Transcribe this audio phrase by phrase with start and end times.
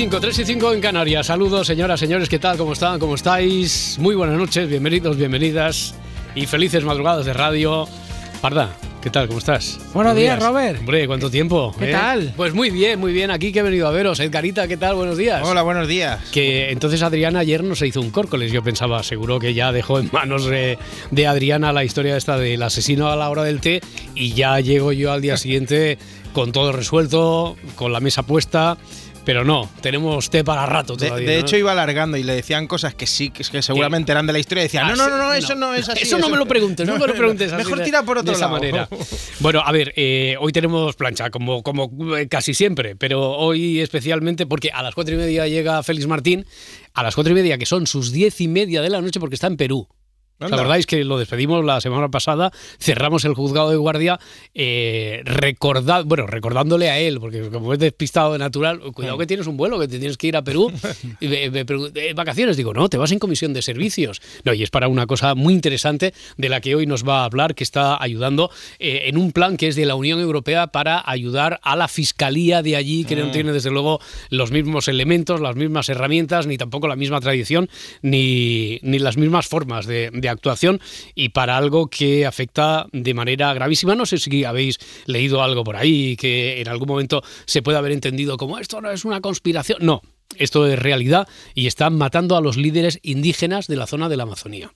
[0.00, 1.26] 5, 3 y 5 en Canarias.
[1.26, 2.56] Saludos, señoras, señores, ¿qué tal?
[2.56, 2.98] ¿Cómo están?
[2.98, 3.98] ¿Cómo estáis?
[3.98, 5.94] Muy buenas noches, bienvenidos, bienvenidas
[6.34, 7.86] y felices madrugadas de radio.
[8.40, 9.26] Parda, ¿qué tal?
[9.26, 9.78] ¿Cómo estás?
[9.92, 10.78] Buenos días, Robert.
[10.80, 11.74] Hombre, ¿cuánto tiempo?
[11.78, 11.92] ¿Qué eh?
[11.92, 12.32] tal?
[12.34, 13.30] Pues muy bien, muy bien.
[13.30, 14.20] Aquí que he venido a veros.
[14.20, 14.94] Edgarita, ¿qué tal?
[14.94, 15.42] Buenos días.
[15.44, 16.18] Hola, buenos días.
[16.32, 18.50] Que entonces Adriana ayer no se hizo un córcoles.
[18.52, 20.78] Yo pensaba, seguro que ya dejó en manos de,
[21.10, 23.82] de Adriana la historia esta del asesino a la hora del té
[24.14, 25.98] y ya llego yo al día siguiente
[26.32, 28.78] con todo resuelto, con la mesa puesta.
[29.24, 31.28] Pero no, tenemos té para rato De, todavía.
[31.30, 31.40] de ¿no?
[31.42, 34.32] hecho, iba alargando y le decían cosas que sí, que, es que seguramente eran de
[34.32, 34.62] la historia.
[34.62, 36.02] Y decía, Ah, no, no, no, no, eso no es así.
[36.02, 37.52] Eso no me lo preguntes, no, me lo preguntes.
[37.52, 38.56] así Mejor tira por otro de esa lado.
[38.58, 38.88] manera.
[39.40, 41.90] Bueno, a ver, eh, hoy tenemos plancha, como, como
[42.28, 46.46] casi siempre, pero hoy especialmente porque a las cuatro y media llega Félix Martín,
[46.94, 49.34] a las cuatro y media, que son sus diez y media de la noche, porque
[49.34, 49.86] está en Perú.
[50.40, 50.56] ¿Os Anda.
[50.56, 52.50] acordáis que lo despedimos la semana pasada?
[52.78, 54.18] Cerramos el juzgado de guardia
[54.54, 59.46] eh, recordad, bueno, recordándole a él, porque como es despistado de natural, cuidado que tienes
[59.46, 60.72] un vuelo, que te tienes que ir a Perú.
[61.20, 62.56] Y me- me pregun- ¿eh, ¿Vacaciones?
[62.56, 64.22] Digo, no, te vas en comisión de servicios.
[64.44, 67.24] No, y es para una cosa muy interesante de la que hoy nos va a
[67.24, 71.02] hablar, que está ayudando eh, en un plan que es de la Unión Europea para
[71.04, 75.56] ayudar a la fiscalía de allí, que no tiene desde luego los mismos elementos, las
[75.56, 77.68] mismas herramientas, ni tampoco la misma tradición,
[78.02, 80.80] ni, ni las mismas formas de, de actuación,
[81.14, 83.94] y para algo que afecta de manera gravísima.
[83.94, 87.92] No sé si habéis leído algo por ahí que en algún momento se puede haber
[87.92, 89.78] entendido como esto no es una conspiración.
[89.80, 90.02] No.
[90.36, 94.22] Esto es realidad y están matando a los líderes indígenas de la zona de la
[94.22, 94.72] Amazonía.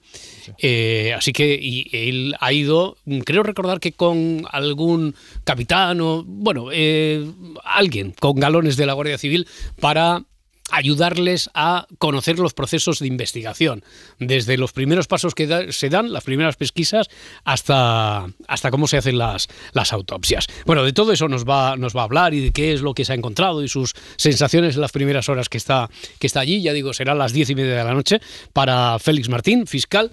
[0.59, 5.15] Eh, así que y él ha ido, creo recordar que con algún
[5.45, 7.25] capitán o, bueno, eh,
[7.63, 9.47] alguien con galones de la Guardia Civil
[9.81, 10.25] para
[10.71, 13.85] ayudarles a conocer los procesos de investigación,
[14.19, 17.09] desde los primeros pasos que se dan, las primeras pesquisas,
[17.45, 20.47] hasta, hasta cómo se hacen las, las autopsias.
[20.67, 22.95] Bueno, de todo eso nos va, nos va a hablar y de qué es lo
[22.95, 26.41] que se ha encontrado y sus sensaciones en las primeras horas que está, que está
[26.41, 26.63] allí.
[26.63, 28.21] Ya digo, será las diez y media de la noche
[28.53, 30.11] para Félix Martín, fiscal.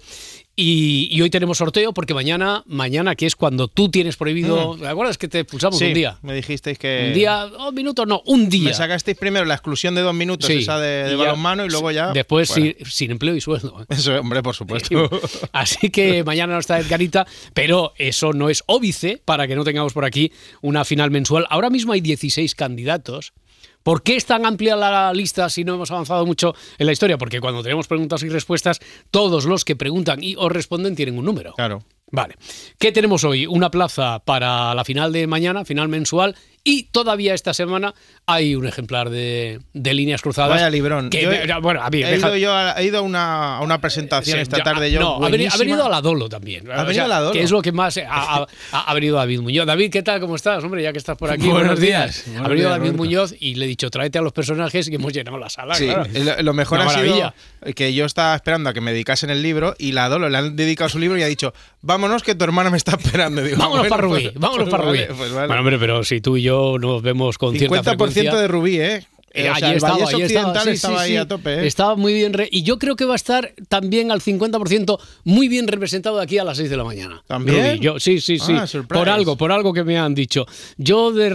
[0.64, 4.88] Y, y hoy tenemos sorteo porque mañana, mañana que es cuando tú tienes prohibido, ¿te
[4.88, 6.20] acuerdas que te expulsamos Sí, un día?
[6.22, 7.06] me dijisteis que.
[7.08, 8.66] Un día, dos minutos, no, un día.
[8.66, 11.70] Me sacasteis primero la exclusión de dos minutos, Sí, esa de, de y balonmano, y
[11.70, 12.12] luego ya.
[12.14, 12.76] Después fuera.
[12.78, 13.84] sin, sin empleo y sueldo.
[13.90, 15.10] Eso, hombre, por supuesto.
[15.52, 19.94] Así que mañana no está Edgarita, pero eso no es óbice para que no tengamos
[19.94, 21.48] por aquí una final mensual.
[21.50, 23.34] Ahora mismo hay 16 candidatos.
[23.84, 27.18] ¿Por qué es tan amplia la lista si no hemos avanzado mucho en la historia?
[27.18, 31.26] Porque cuando tenemos preguntas y respuestas, todos los que preguntan y o responden tienen un
[31.26, 31.54] número.
[31.54, 31.84] Claro.
[32.12, 32.36] Vale.
[32.78, 33.48] ¿Qué tenemos hoy?
[33.48, 37.94] Una plaza para la final de mañana, final mensual, y todavía esta semana
[38.28, 40.52] hay un ejemplar de, de líneas cruzadas.
[40.52, 41.10] Vaya librón.
[41.10, 43.62] Que, Yo- bueno, a mí, He deja- ido yo a, he ido a una, a
[43.62, 45.00] una presentación Sí, esta ya, tarde yo.
[45.00, 46.72] No, ha ha venido a la Dolo también.
[46.72, 47.34] ¿Ha venido a la Dolo?
[47.34, 47.98] Que es lo que más.
[47.98, 49.66] Ha, ha- ha- ha venido David Muñoz.
[49.66, 50.20] David, ¿qué tal?
[50.20, 50.64] ¿Cómo estás?
[50.64, 51.48] Hombre, ya que estás por aquí.
[51.48, 52.24] Buenos días.
[52.28, 52.98] Ha Buenos venido días, David Roberto.
[52.98, 55.74] Muñoz y le he dicho, tráete a los personajes y hemos llenado la sala.
[55.76, 56.06] Sí, claro.
[56.14, 57.34] lo, lo mejor Una ha maravilla.
[57.62, 60.38] sido que yo estaba esperando a que me dedicasen el libro y la Dolo le
[60.38, 63.42] han dedicado su libro y ha dicho, vámonos que tu hermana me está esperando.
[63.44, 65.00] Digo, Vámonos bueno, para Rubí, pues- vámonos pues para Rubí.
[65.18, 65.32] pues.
[65.34, 68.36] Bueno, hombre, pero si tú y yo nos vemos con cierta 50% frecuencia...
[68.36, 69.06] de Rubí, ¿eh?
[69.34, 71.18] Eh, o sea, allí el estaba, allí estaba, sí, sí, ahí sí.
[71.18, 71.68] a tope, ¿eh?
[71.68, 72.34] Estaba muy bien.
[72.34, 76.24] re- y yo creo que va a estar también al 50% muy bien representado de
[76.24, 77.24] aquí a las 6 de la mañana.
[77.28, 77.80] ¿También?
[77.80, 78.54] Yo, sí, sí, sí.
[78.58, 79.00] Ah, surprise.
[79.00, 80.46] por algo, por algo que me han dicho.
[80.78, 81.30] Yo de,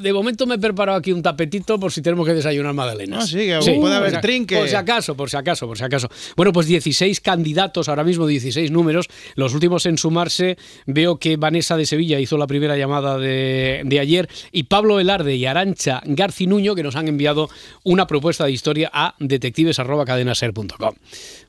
[0.00, 3.24] de momento me he preparado aquí un tapetito por si tenemos que desayunar magdalenas.
[3.24, 4.56] Ah, sí, que puede haber por trinque.
[4.56, 6.08] Por si acaso, por si acaso, por si acaso.
[6.36, 9.06] Bueno, pues 16 candidatos, ahora mismo 16 números.
[9.36, 14.00] Los últimos en sumarse, veo que Vanessa de Sevilla hizo la primera llamada de, de
[14.00, 17.37] ayer y Pablo Velarde y Arancha Garcinuño que nos han enviado
[17.84, 20.94] una propuesta de historia a detectives.cadenaser.com.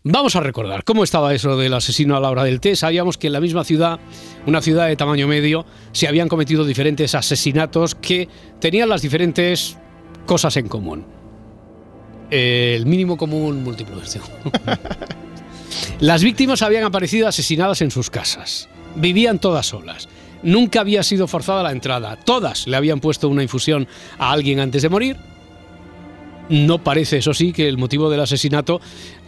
[0.03, 2.75] Vamos a recordar cómo estaba eso del asesino a la hora del té.
[2.75, 4.00] Sabíamos que en la misma ciudad,
[4.45, 8.27] una ciudad de tamaño medio, se habían cometido diferentes asesinatos que
[8.59, 9.77] tenían las diferentes
[10.25, 11.06] cosas en común.
[12.30, 13.97] El mínimo común múltiplo.
[16.00, 18.69] Las víctimas habían aparecido asesinadas en sus casas.
[18.95, 20.07] Vivían todas solas.
[20.41, 22.15] Nunca había sido forzada la entrada.
[22.15, 23.88] Todas le habían puesto una infusión
[24.18, 25.18] a alguien antes de morir.
[26.50, 28.81] No parece, eso sí, que el motivo del asesinato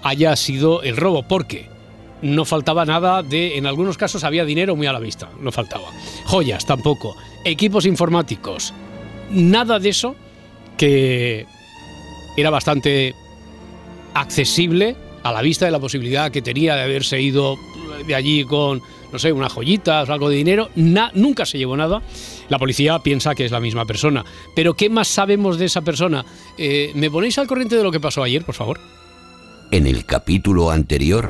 [0.03, 1.69] haya sido el robo, porque
[2.21, 5.87] no faltaba nada de, en algunos casos había dinero muy a la vista, no faltaba.
[6.25, 7.15] Joyas tampoco,
[7.45, 8.73] equipos informáticos,
[9.31, 10.15] nada de eso
[10.77, 11.45] que
[12.37, 13.13] era bastante
[14.13, 17.55] accesible a la vista de la posibilidad que tenía de haberse ido
[18.05, 20.69] de allí con, no sé, unas joyitas o algo de dinero.
[20.75, 22.01] nunca se llevó nada.
[22.49, 24.23] La policía piensa que es la misma persona.
[24.55, 26.25] Pero ¿qué más sabemos de esa persona?
[26.57, 28.79] Eh, ¿Me ponéis al corriente de lo que pasó ayer, por favor?
[29.71, 31.29] En el capítulo anterior...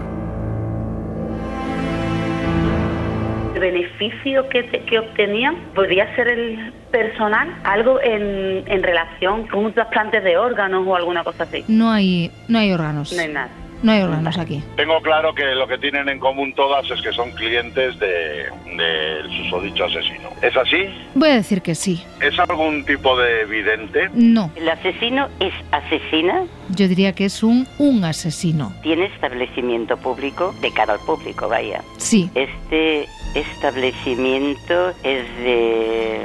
[3.54, 9.74] El beneficio que, que obtenían podría ser el personal, algo en, en relación con un
[9.74, 11.63] trasplante de órganos o alguna cosa así.
[11.68, 13.13] No hay, no hay órganos.
[13.13, 13.51] No hay nada.
[13.83, 14.63] No hay órganos aquí.
[14.75, 18.45] Tengo claro que lo que tienen en común todas es que son clientes de,
[18.78, 20.30] de susodicho asesino.
[20.42, 20.86] ¿Es así?
[21.16, 22.04] Voy a decir que sí.
[22.22, 24.10] ¿Es algún tipo de evidente?
[24.13, 24.51] No.
[24.56, 26.44] ¿El asesino es asesina?
[26.69, 28.74] Yo diría que es un, un asesino.
[28.83, 30.54] ¿Tiene establecimiento público?
[30.62, 31.81] De cara al público, vaya.
[31.98, 32.30] Sí.
[32.36, 36.22] Este establecimiento es de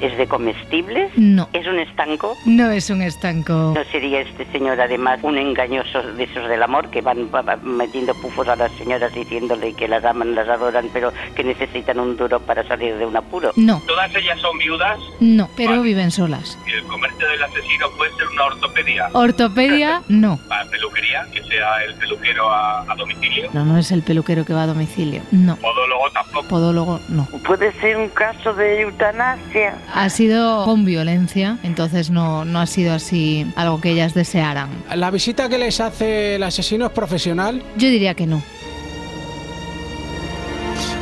[0.00, 1.12] es de comestibles?
[1.16, 1.48] No.
[1.52, 2.36] ¿Es un estanco?
[2.46, 3.52] No es un estanco.
[3.74, 7.28] ¿No sería este señor además un engañoso de esos del amor que van
[7.62, 12.16] metiendo pufos a las señoras diciéndole que las aman, las adoran, pero que necesitan un
[12.16, 13.52] duro para salir de un apuro?
[13.56, 13.82] No.
[13.86, 14.98] ¿Todas ellas son viudas?
[15.20, 16.58] No, pero viven solas.
[16.66, 19.08] ¿Y el comercio del asesino puede ser una ortopedia?
[19.12, 20.38] Ortopedia, no.
[20.48, 21.26] ¿Para peluquería?
[21.32, 23.50] ¿Que sea el peluquero a, a domicilio?
[23.52, 25.20] No, no es el peluquero que va a domicilio.
[25.30, 25.56] No.
[25.56, 26.49] Podólogo tampoco.
[26.50, 27.26] Podólogo, no.
[27.46, 29.78] ¿Puede ser un caso de eutanasia?
[29.94, 34.68] Ha sido con violencia, entonces no, no ha sido así algo que ellas desearan.
[34.92, 37.62] ¿La visita que les hace el asesino es profesional?
[37.76, 38.42] Yo diría que no.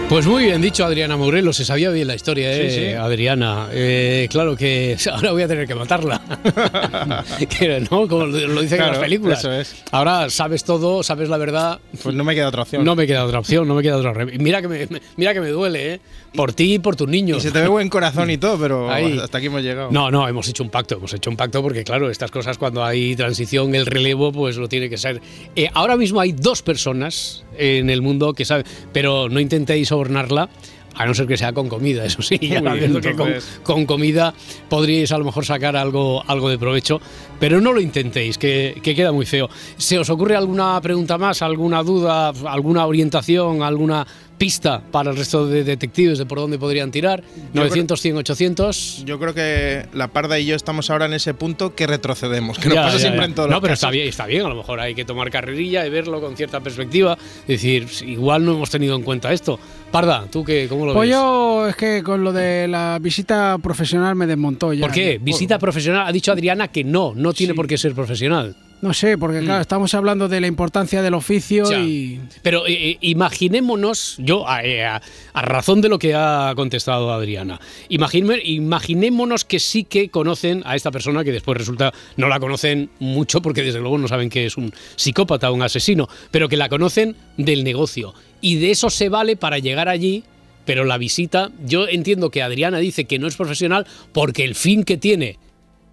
[0.09, 1.59] Pues muy bien dicho, Adriana Morelos.
[1.59, 2.71] Se sabía bien la historia, ¿eh?
[2.71, 2.87] Sí, sí.
[2.95, 3.69] Adriana.
[3.73, 6.23] Eh, claro que ahora voy a tener que matarla.
[7.59, 8.09] Que, ¿no?
[8.09, 9.41] Como lo dicen en las películas.
[9.41, 9.83] eso es.
[9.91, 11.79] Ahora sabes todo, sabes la verdad.
[12.03, 12.85] Pues no me queda otra opción.
[12.85, 15.41] No me queda otra opción, no me queda otra Mira que me, me- mira que
[15.43, 16.01] me duele, ¿eh?
[16.35, 17.39] Por ti y por tus niños.
[17.39, 19.19] Y se te ve buen corazón y todo, pero Ahí.
[19.23, 19.91] hasta aquí hemos llegado.
[19.91, 22.83] No, no, hemos hecho un pacto, hemos hecho un pacto porque, claro, estas cosas cuando
[22.83, 25.21] hay transición, el relevo, pues lo tiene que ser.
[25.55, 30.49] Eh, ahora mismo hay dos personas en el mundo que saben, pero no intentéis sobornarla.
[30.95, 33.87] A no ser que sea con comida, eso sí, ya Uy, viendo que con, con
[33.87, 34.35] comida
[34.69, 37.01] podríais a lo mejor sacar algo, algo de provecho,
[37.39, 39.49] pero no lo intentéis, que, que queda muy feo.
[39.77, 44.05] ¿Se os ocurre alguna pregunta más, alguna duda, alguna orientación, alguna
[44.39, 47.23] pista para el resto de detectives de por dónde podrían tirar?
[47.55, 49.05] Yo 900, 100, 800.
[49.05, 52.69] Yo creo que la Parda y yo estamos ahora en ese punto que retrocedemos, que
[52.71, 53.27] nos Ya, pasa ya, siempre ya.
[53.27, 53.83] en todos No, los pero casos.
[53.85, 54.47] está bien, está bien.
[54.47, 57.17] A lo mejor hay que tomar carrerilla y verlo con cierta perspectiva.
[57.43, 59.61] Es decir, igual no hemos tenido en cuenta esto.
[59.91, 61.17] Parda, ¿tú qué, cómo lo Pues ves?
[61.17, 64.83] yo es que con lo de la visita profesional me desmontó ya.
[64.83, 65.15] ¿Por qué?
[65.19, 66.07] Por- Visita profesional.
[66.07, 67.57] Ha dicho Adriana que no, no tiene Sí.
[67.57, 68.55] por qué ser profesional.
[68.81, 71.71] No sé, porque claro, estamos hablando de la importancia del oficio Mm.
[71.71, 71.81] Ya.
[71.81, 72.21] y...
[72.43, 75.01] Pero eh, eh, imaginémonos, yo, a, eh, a-
[75.33, 77.59] a razón de lo que ha contestado Adriana,
[77.89, 82.91] imagine- imaginémonos que sí que conocen a esta persona que después resulta no la conocen
[83.01, 86.57] mucho porque desde luego no saben que es un psicópata o un asesino, pero que
[86.59, 88.15] la conocen del negocio.
[88.41, 90.25] Y de eso se vale para llegar allí.
[90.65, 94.85] Pero la visita, yo entiendo que Adriana dice que no es profesional porque el fin
[94.85, 95.39] que tiene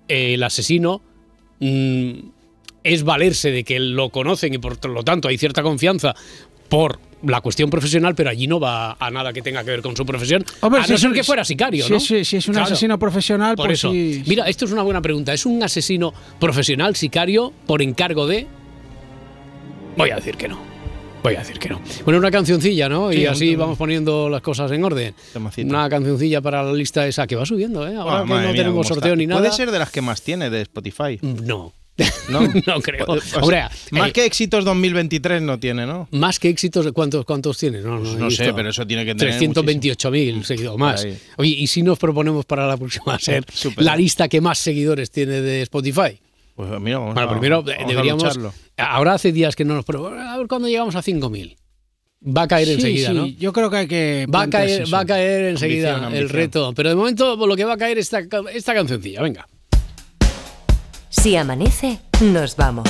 [0.09, 1.01] eh, el asesino
[1.62, 2.12] mm,
[2.83, 6.13] es valerse de que lo conocen y por lo tanto hay cierta confianza
[6.67, 9.96] por la cuestión profesional, pero allí no va a nada que tenga que ver con
[9.96, 10.43] su profesión.
[10.60, 11.98] Hombre, a si no ser que fuera sicario, si ¿no?
[11.98, 12.65] es- si es un Claro.
[12.67, 13.91] asesino profesional, Por pues eso.
[13.93, 15.34] sí- Mira, esto es una buena pregunta.
[15.34, 18.46] ¿Es un asesino profesional, sicario, por encargo de...?
[19.96, 20.75] Voy a decir que no.
[21.25, 21.82] Voy a decir que no.
[22.03, 23.12] Bueno, una cancioncilla, ¿no?
[23.12, 25.15] y Sí, así vamos poniendo las cosas en orden.
[25.58, 27.96] Una cancioncilla para la lista esa que va subiendo, ¿eh?
[27.96, 29.15] Ahora Ah, que no mía, tenemos sorteo está.
[29.15, 29.41] ni nada.
[29.41, 31.17] Puede ser de las que más tiene de Spotify.
[31.24, 31.74] No.
[32.29, 32.41] ¿No?
[32.41, 33.05] no creo.
[33.08, 36.08] O sea, Hombre, más eh, que éxitos 2023 no tiene, ¿no?
[36.12, 37.84] Más que éxitos, ¿cuántos, cuántos tienes?
[37.84, 41.08] No, he No sé, pero eso tiene que tener 328.000 seguidores más.
[41.38, 43.46] Oye, ¿y si nos proponemos para la próxima ser
[43.77, 46.20] la lista que más seguidores tiene de Spotify?
[46.55, 48.24] Pues mira, vamos Bueno, a- primero vamos a deberíamos.
[48.24, 48.53] lucharlo.
[48.77, 50.25] Ahora hace días que no nos proponemos.
[50.27, 51.57] A ver cuándo llegamos a 5.000.
[52.25, 53.25] Va a caer Sí, enseguida, sí, ¿no?
[53.27, 54.25] Yo creo que hay que...
[54.33, 54.91] Va a, caer, eso.
[54.95, 56.74] va a caer enseguida Ambición, el reto.
[56.74, 59.21] Pero de momento lo que va a caer es esta, esta cancioncilla.
[59.21, 59.47] Venga.
[61.09, 62.89] Si amanece, nos vamos.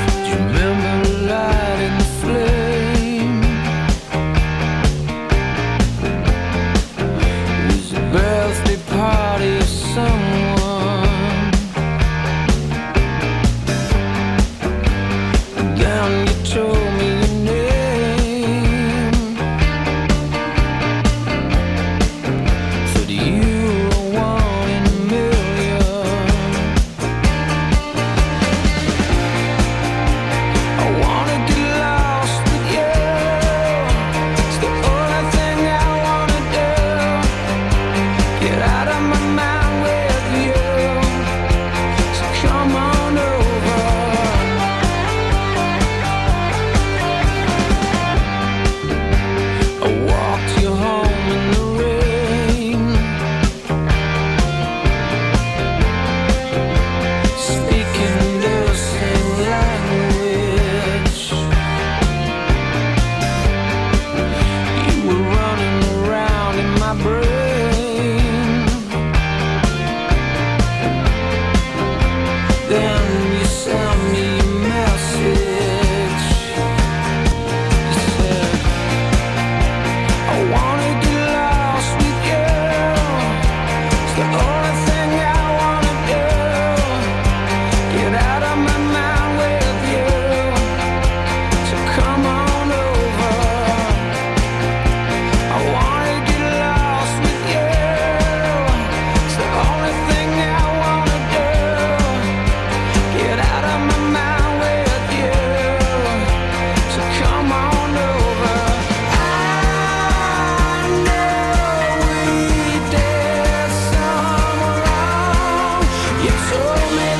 [116.61, 117.10] show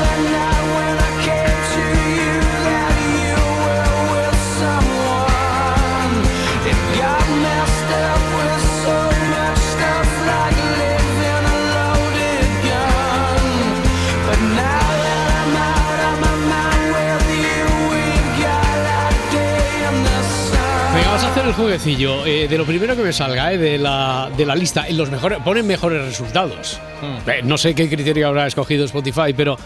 [21.51, 22.25] el jueguecillo.
[22.25, 25.11] Eh, de lo primero que me salga, eh, de, la, de la lista, en los
[25.11, 26.79] mejores, ponen mejores resultados.
[27.01, 27.29] Hmm.
[27.29, 29.57] Eh, no sé qué criterio habrá escogido Spotify, pero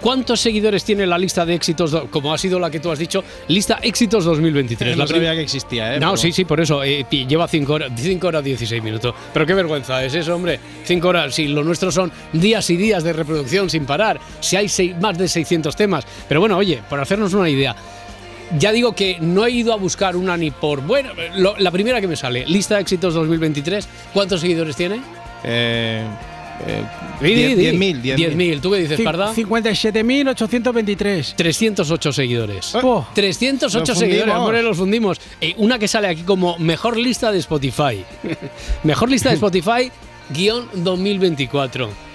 [0.00, 3.24] ¿cuántos seguidores tiene la lista de éxitos, como ha sido la que tú has dicho,
[3.48, 4.96] lista éxitos 2023?
[4.96, 6.00] No la sabía que existía, ¿eh?
[6.00, 6.82] No, Pero- sí, sí, por eso.
[6.84, 9.14] lleva 5 horas, cinco horas 16 minutos.
[9.32, 10.58] Pero qué vergüenza es eso, hombre.
[10.84, 11.34] 5 horas.
[11.34, 14.18] Si lo nuestro son días y días de reproducción sin parar.
[14.40, 16.04] Si hay seis- más de 600 temas.
[16.28, 17.74] Pero bueno, oye, por hacernos una idea.
[18.58, 20.80] Ya digo que no he ido a buscar una ni por.
[20.80, 23.86] Bueno, lo- la primera que me sale, lista de éxitos 2023.
[24.14, 25.00] ¿Cuántos seguidores tiene?
[25.44, 26.02] Eh,
[26.66, 26.82] eh,
[27.20, 27.64] Di, di, di.
[27.78, 28.16] 10.000, 10.000.
[28.36, 28.60] 10.000.
[28.60, 29.34] ¿Tú qué dices, Parda?
[29.34, 31.34] 57.823.
[31.36, 32.74] 308 seguidores.
[32.76, 33.06] Oh.
[33.14, 34.44] 308 Los seguidores, fundimos.
[34.46, 35.20] hombre, los fundimos.
[35.40, 38.04] Eh, una que sale aquí como mejor lista de Spotify.
[38.84, 39.90] mejor lista de Spotify,
[40.30, 42.07] guion 2024.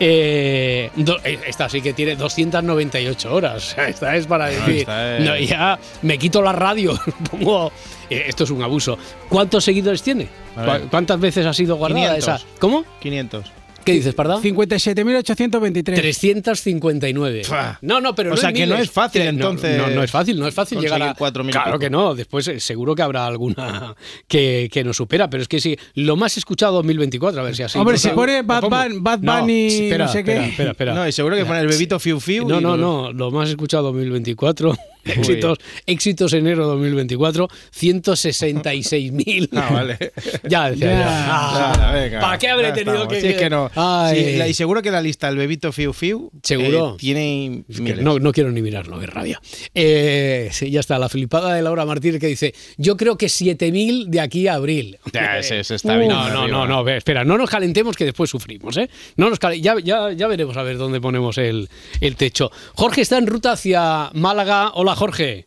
[0.00, 3.76] Eh, do- eh, esta sí que tiene 298 horas.
[3.88, 4.78] Esta es para decir.
[4.80, 6.98] esta es- No, ya me quito la radio.
[7.30, 7.70] pongo-
[8.10, 8.98] eh, esto es un abuso.
[9.28, 10.28] ¿Cuántos seguidores tiene?
[10.56, 10.80] A ver.
[10.82, 12.40] ¿Cu- ¿Cuántas veces ha sido guardada 500.
[12.42, 12.46] esa?
[12.58, 12.84] ¿Cómo?
[13.00, 13.52] 500.
[13.84, 14.38] ¿Qué dices, Parda?
[14.40, 15.82] 57.823.
[15.94, 17.44] 359.
[17.44, 17.78] Fua.
[17.82, 18.88] No, no, pero O no sea en que no miles.
[18.88, 21.14] es fácil, Que no- entonces, No, no, es fácil, no es fácil llegar a.
[21.14, 22.14] conseguir 4.000 y Claro que no.
[22.14, 23.94] Después eh, seguro que habrá alguna
[24.28, 25.76] que, que nos supera, pero es que sí.
[25.94, 27.78] Lo más escuchado 2024, a ver si así.
[27.78, 28.76] Hombre, si pone Bad pongo.
[28.76, 30.32] Bun- Bad No, Bunny, sí, espera, no sé qué.
[30.32, 30.94] Espera, espera, espera.
[30.94, 32.48] No, y seguro que pone el bebito Fiu Fiu.
[32.48, 39.48] No, no, no, lo más escuchado 2024, éxitos, éxitos enero 2024, 166.000.
[39.52, 39.98] Ah, vale.
[40.48, 40.98] ya decía Ya.
[40.98, 41.26] ya.
[41.28, 43.70] Ah, Ya, venga, ¿Para qué habré tenido que Si es que no.
[43.74, 44.16] Ay.
[44.24, 46.92] Sí, la- y seguro que la lista del bebito Fiu Fiu Seguro.
[46.94, 48.02] eh, tiene Es que miles.
[48.02, 49.40] no, no quiero ni mirarlo, qué rabia.
[49.74, 54.06] Eh, sí, ya está, la flipada de Laura Martínez que dice, yo creo que 7.000
[54.08, 54.98] de aquí a abril.
[55.12, 58.28] Ya, ese- ese está bien No, no, no, no, espera, no nos calentemos que después
[58.30, 58.90] sufrimos, ¿eh?
[59.16, 61.68] No nos calen- ya, ya, ya veremos a ver dónde ponemos el,
[62.00, 62.50] el techo.
[62.74, 64.72] Jorge está en ruta hacia Málaga.
[64.74, 65.46] Hola, Jorge.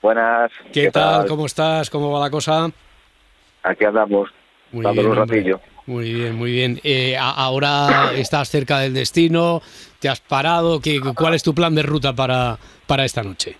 [0.00, 0.50] Buenas.
[0.72, 1.26] ¿Qué, tal?
[1.26, 1.90] ¿Cómo estás?
[1.90, 2.70] ¿Cómo va la cosa?
[3.62, 4.28] Aquí andamos,
[4.72, 5.60] Muy un ratillo.
[5.86, 6.80] Muy bien, muy bien.
[6.84, 9.62] Eh, ahora estás cerca del destino,
[10.00, 10.80] te has parado.
[10.80, 13.56] ¿Qué, ¿Cuál es tu plan de ruta para, para esta noche?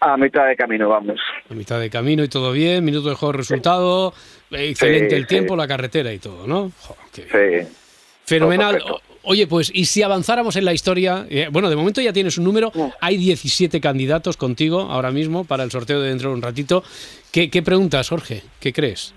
[0.00, 1.20] A mitad de camino vamos.
[1.48, 4.12] A mitad de camino y todo bien, minuto de juego resultado,
[4.50, 5.58] excelente Sí, el tiempo, sí.
[5.58, 6.72] la carretera y todo, ¿no?
[6.80, 7.68] Jo, qué bien.
[7.68, 7.76] Sí.
[8.24, 8.82] Fenomenal.
[9.24, 12.44] Oye, pues, y si avanzáramos en la historia, eh, bueno, de momento ya tienes un
[12.44, 16.82] número, hay 17 candidatos contigo ahora mismo para el sorteo de dentro de un ratito.
[17.30, 18.42] ¿Qué, qué preguntas, Jorge?
[18.58, 19.14] ¿Qué crees?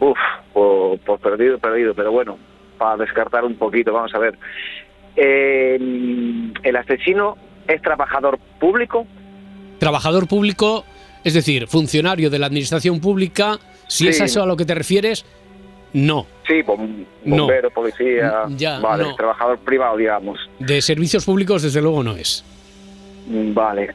[0.00, 0.18] Uf,
[1.04, 2.38] pues perdido, perdido, pero bueno,
[2.78, 4.38] para descartar un poquito, vamos a ver.
[5.16, 5.76] Eh,
[6.62, 7.36] ¿El asesino
[7.68, 9.06] es trabajador público?
[9.78, 10.84] Trabajador público,
[11.22, 14.74] es decir, funcionario de la administración pública, si es a eso a lo que te
[14.74, 15.24] refieres,
[15.94, 16.26] no.
[16.46, 17.36] Sí, bom- No.
[17.38, 18.42] bombero, policía.
[18.46, 19.14] Mm, ya, vale, no.
[19.16, 20.38] trabajador privado, digamos.
[20.58, 22.44] De servicios públicos, desde luego, no es.
[23.26, 23.94] Mm, Vale,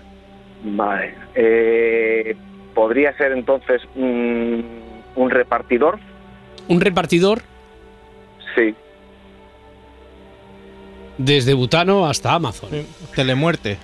[0.64, 1.14] vale.
[1.36, 2.36] Eh,
[2.74, 4.60] ¿Podría ser entonces mm,
[5.16, 6.00] un repartidor?
[6.68, 7.42] Un repartidor
[8.56, 8.74] Sí.
[11.18, 12.70] desde Butano hasta Amazon.
[13.16, 13.78] Telemuerte.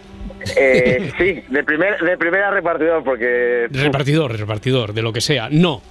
[0.57, 3.67] Eh, sí, de, primer, de primera repartidor, porque...
[3.69, 5.49] Repartidor, repartidor, de lo que sea.
[5.51, 5.81] No.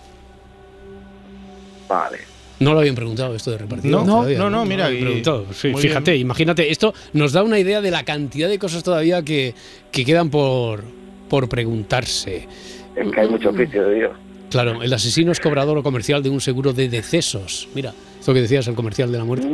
[1.88, 2.18] Vale.
[2.60, 4.06] No lo habían preguntado esto de repartidor.
[4.06, 5.46] No, no, no, mira, preguntado.
[5.52, 6.22] Sí, fíjate, bien.
[6.22, 9.54] imagínate, esto nos da una idea de la cantidad de cosas todavía que,
[9.90, 10.84] que quedan por,
[11.28, 12.48] por preguntarse.
[12.94, 14.12] Es que hay mucho oficio de Dios.
[14.50, 17.68] Claro, el asesino es cobrador o comercial de un seguro de decesos.
[17.74, 19.48] Mira, esto que decías, el comercial de la muerte.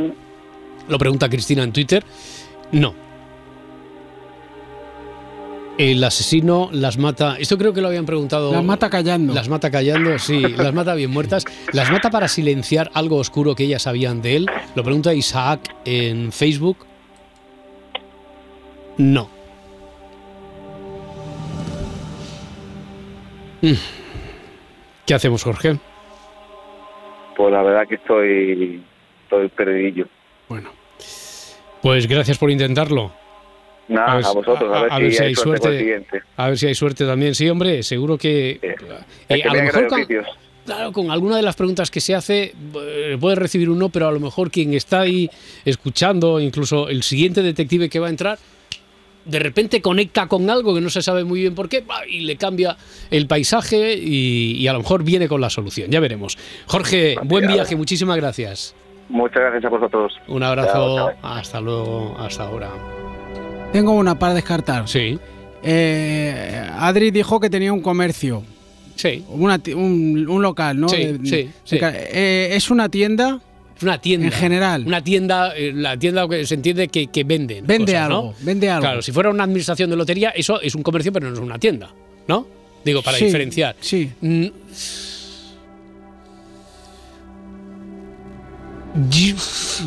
[0.87, 2.03] Lo pregunta Cristina en Twitter.
[2.71, 2.93] No.
[5.81, 7.37] El asesino las mata.
[7.39, 8.51] Esto creo que lo habían preguntado.
[8.51, 9.33] Las mata callando.
[9.33, 10.39] Las mata callando, sí.
[10.39, 11.43] Las mata bien muertas.
[11.73, 14.45] Las mata para silenciar algo oscuro que ellas sabían de él.
[14.75, 16.85] Lo pregunta Isaac en Facebook.
[18.99, 19.27] No.
[23.63, 23.73] Mm.
[25.07, 25.79] ¿Qué hacemos, Jorge?
[27.35, 28.83] Pues la verdad que estoy,
[29.23, 30.05] estoy perdidillo.
[30.47, 30.69] Bueno.
[31.81, 33.20] Pues gracias por intentarlo.
[33.91, 36.21] Nada, a, ver- vosotros, a, ver, si, hay suerte, con el siguiente.
[36.37, 37.35] A ver si hay suerte también.
[37.35, 38.51] Sí, hombre, seguro que.
[38.61, 38.75] Eh,
[39.27, 40.05] que a lo mejor con,
[40.65, 44.07] claro, con alguna de las preguntas que se hace eh, puede recibir un no, pero
[44.07, 45.29] a lo mejor quien está ahí
[45.65, 48.39] escuchando, incluso el siguiente detective que va a entrar,
[49.25, 52.37] de repente conecta con algo que no se sabe muy bien por qué y le
[52.37, 52.77] cambia
[53.11, 55.91] el paisaje y, y a lo mejor viene con la solución.
[55.91, 56.37] Ya veremos.
[56.65, 58.73] Jorge, buen viaje, muchísimas gracias.
[59.09, 60.13] Muchas gracias a vosotros.
[60.29, 60.95] Un abrazo.
[60.95, 61.33] Chao, chao.
[61.33, 62.69] Hasta luego, hasta ahora.
[63.71, 64.87] Tengo una para descartar.
[64.87, 65.17] Sí.
[65.63, 68.43] Eh, Adri dijo que tenía un comercio.
[68.95, 69.23] Sí.
[69.29, 70.89] Una un, un local, ¿no?
[70.89, 71.17] Sí,
[71.71, 73.39] eh, ¿Es una tienda?
[73.81, 74.27] Una tienda.
[74.27, 74.83] En general.
[74.85, 77.65] Una tienda, eh, la tienda que se entiende que, que venden.
[77.65, 78.33] Vende cosas, algo, ¿no?
[78.45, 78.81] vende algo.
[78.81, 81.57] Claro, si fuera una administración de lotería, eso es un comercio, pero no es una
[81.57, 81.89] tienda,
[82.27, 82.45] ¿no?
[82.83, 83.75] Digo, para Sí, diferenciar.
[83.79, 84.11] Sí.
[84.21, 84.47] Mm,
[89.09, 89.35] Yo,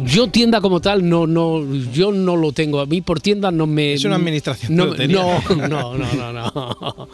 [0.02, 1.62] yo tienda como tal no no
[1.92, 5.42] yo no lo tengo a mí por tienda no me Es una administración no, no
[5.68, 7.08] no no no no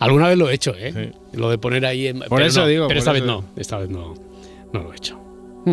[0.00, 2.88] alguna vez lo he hecho eh lo de poner ahí en, Por eso no, digo,
[2.88, 4.14] pero esta vez no esta vez no
[4.72, 5.18] no lo he hecho
[5.64, 5.72] Hmm.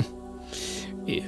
[1.06, 1.22] Y-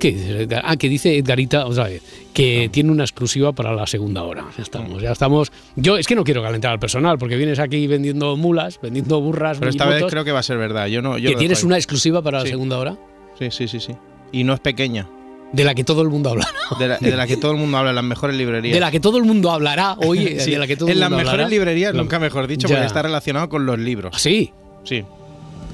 [0.00, 0.46] ¿Qué?
[0.62, 4.46] Ah, que dice Edgarita, otra vez, que tiene una exclusiva para la segunda hora.
[4.56, 5.50] Ya estamos, ya estamos.
[5.74, 9.58] Yo es que no quiero calentar al personal, porque vienes aquí vendiendo mulas, vendiendo burras,
[9.58, 10.86] Pero esta vez creo que va a ser verdad.
[10.86, 12.96] Yo no, yo que tienes una exclusiva para la segunda hora,
[13.38, 13.92] Sí, sí, sí, sí.
[14.32, 15.08] Y no es pequeña.
[15.52, 16.46] de la que todo el mundo habla.
[16.78, 18.74] De la, de la que todo el mundo habla en las mejores librerías.
[18.74, 21.00] De la que todo el mundo hablará hoy, Sí, de la que todo el en
[21.00, 21.50] las mundo mejores hablará.
[21.50, 22.74] librerías, nunca mejor dicho, Ya.
[22.74, 24.12] porque está relacionado con los libros.
[24.14, 24.52] ¿Ah, sí?
[24.84, 25.04] Sí.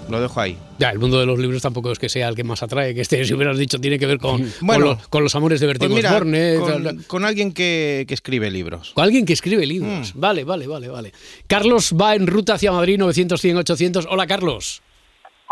[0.08, 0.56] Lo dejo ahí.
[0.78, 3.00] Ya, el mundo de los libros tampoco es que sea el que más atrae, que
[3.00, 5.66] este, si hubieras dicho, tiene que ver con, con, Bueno, los, con los amores de
[5.66, 8.92] Pues Bertín mira, Osborne, con, con alguien que, que escribe libros.
[8.94, 10.14] Con alguien que escribe libros.
[10.14, 10.20] Mm.
[10.20, 11.12] Vale, vale, vale, vale.
[11.46, 14.06] Carlos va en ruta hacia Madrid 900 100 800.
[14.10, 14.82] Hola, Carlos.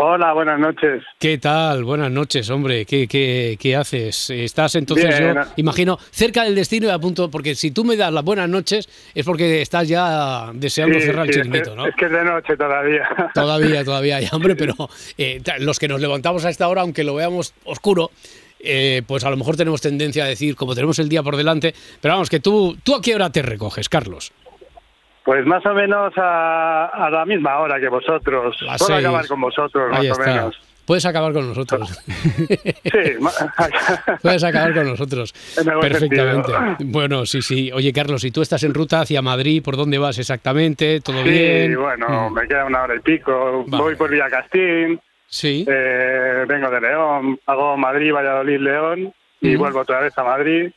[0.04, 1.04] Hola, buenas noches.
[1.16, 1.84] ¿Qué tal?
[1.84, 2.84] Buenas noches, hombre.
[2.84, 4.30] ¿Qué, qué, qué haces?
[4.30, 5.34] Estás entonces, Bien.
[5.34, 8.48] yo imagino, cerca del destino y a punto, porque si tú me das las buenas
[8.48, 11.86] noches es porque estás ya deseando Sí, cerrar sí, el chiringuito, ¿no?
[11.86, 13.08] Es que es de noche todavía.
[13.32, 14.74] Todavía, todavía hay hambre, pero
[15.16, 18.10] eh, los que nos levantamos a esta hora, aunque lo veamos oscuro,
[18.58, 21.76] eh, pues a lo mejor tenemos tendencia a decir, como tenemos el día por delante,
[22.00, 24.32] pero vamos, que tú, ¿tú a qué hora te recoges, Carlos?
[25.24, 28.56] Pues más o menos a, a la misma hora que vosotros.
[28.62, 29.06] Las Puedo seis.
[29.06, 30.34] acabar con vosotros, Ahí más o está.
[30.34, 30.60] menos.
[30.84, 32.02] Puedes acabar con nosotros.
[32.82, 33.12] Sí,
[34.22, 35.32] Puedes acabar con nosotros.
[35.80, 36.50] Perfectamente.
[36.52, 36.76] sentido.
[36.90, 37.70] Bueno, sí, sí.
[37.72, 41.00] Oye, Carlos, si tú estás en ruta hacia Madrid, ¿por dónde vas exactamente?
[41.00, 41.80] ¿Todo sí, bien?
[41.80, 42.34] bueno, Mm.
[42.34, 43.64] me queda una hora y pico.
[43.68, 43.82] Vale.
[43.82, 45.00] Voy por Villacastín.
[45.28, 45.64] Sí.
[45.68, 47.38] eh, vengo de León.
[47.46, 49.14] Hago Madrid, Valladolid, León.
[49.40, 49.58] Y Mm.
[49.58, 50.70] vuelvo otra vez a Madrid.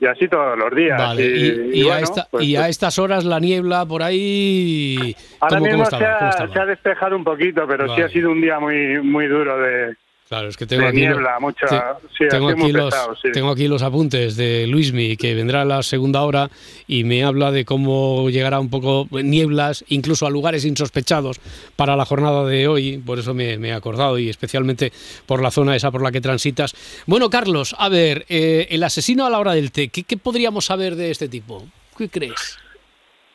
[0.00, 0.98] Y así todos los días.
[0.98, 4.02] Vale, y, y, y a bueno, esta- pues- y a estas horas la niebla por
[4.02, 5.14] ahí.
[5.40, 6.00] Ahora ¿Cómo, cómo mismo estaba?
[6.02, 6.52] se, ¿Cómo ha, estaba?
[6.52, 9.94] se ha despejado un poquito, pero sí ha sido un día muy muy duro de,
[10.26, 11.66] Claro, es que tengo de aquí, lo- niebla, mucha.
[11.66, 13.28] te- sí, tengo, aquí los, pesado, sí.
[13.32, 16.48] tengo aquí los apuntes de Luismi, que vendrá a la segunda hora
[16.86, 21.40] y me habla de cómo llegará un poco nieblas, incluso a lugares insospechados
[21.76, 22.98] para la jornada de hoy.
[23.04, 24.92] Por eso me, me he acordado y especialmente
[25.26, 26.74] por la zona esa por la que transitas.
[27.06, 30.64] Bueno, Carlos, a ver, eh, el asesino a la hora del té, ¿qué, qué podríamos
[30.64, 31.64] saber de este tipo?
[31.98, 32.58] ¿Qué crees?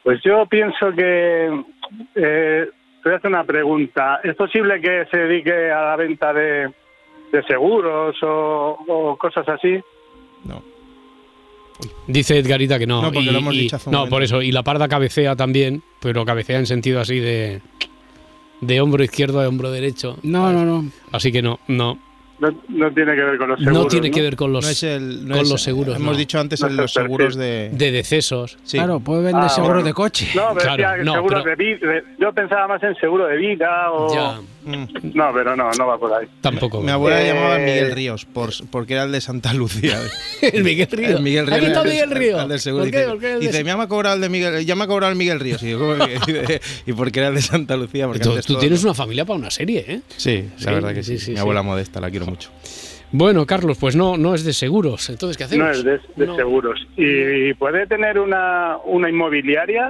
[0.04, 1.64] Pues yo pienso que.
[2.16, 2.66] Eh,
[3.04, 4.20] te voy a hacer una pregunta.
[4.24, 6.70] ¿Es posible que se dedique a la venta de,
[7.32, 9.80] de seguros o, o cosas así?
[12.08, 13.02] Dice Edgarita que no.
[13.02, 14.16] No, porque y- lo hemos y- dicho hace un No, momento.
[14.16, 14.42] por eso.
[14.42, 17.62] Y la parda cabecea también, pero cabecea en sentido así de.
[18.62, 20.18] de hombro izquierdo a hombro derecho.
[20.24, 20.90] No, no, no.
[21.12, 21.98] Así que no, no.
[22.40, 23.84] No, no tiene que ver con los seguros.
[23.84, 25.96] no tiene que ver con los, No es el- no con es- los seguros.
[25.98, 26.18] hemos no.
[26.18, 27.70] dicho antes No en es el los seguros de...
[27.74, 28.58] De decesos.
[28.64, 28.78] Sí.
[28.78, 29.88] Claro, puede vender Ah, seguros bueno.
[29.88, 30.28] de coche.
[30.36, 32.04] No, pero Claro, decía que no, seguros pero- de vida.
[32.18, 34.14] Yo pensaba más en seguro de vida o.
[34.14, 34.40] Ya,
[35.14, 36.28] No, pero no, no va por ahí.
[36.42, 36.82] tampoco.
[36.82, 39.98] Mi abuela Eh, llamaba Miguel Ríos por, porque era el de Santa Lucía.
[40.42, 41.12] el Miguel Ríos.
[41.12, 41.58] El Miguel Ríos.
[41.58, 42.42] Aquí está el- Miguel el- Ríos.
[42.44, 42.84] el del seguro.
[42.84, 42.98] ¿Por qué?
[43.00, 44.84] Dice, ¿Por qué el de- dice, ya me ha cobrado el de Miguel, ya me
[44.84, 45.62] ha cobrado el Miguel Ríos.
[45.64, 45.96] Y, digo,
[46.88, 48.06] y, y porque era el de Santa Lucía.
[48.08, 50.02] Porque Tú, antes tú todo- tienes una familia para una serie, ¿eh?
[50.18, 51.32] Sí, la verdad que sí.
[51.32, 52.50] Mi abuela modesta, la quiero mucho.
[53.12, 55.10] Bueno, Carlos, pues no, no es de seguros.
[55.10, 55.66] Entonces, ¿qué hacemos?
[55.68, 56.36] No es de, de No.
[56.36, 56.80] seguros.
[56.96, 59.90] ¿Y puede tener una, una inmobiliaria?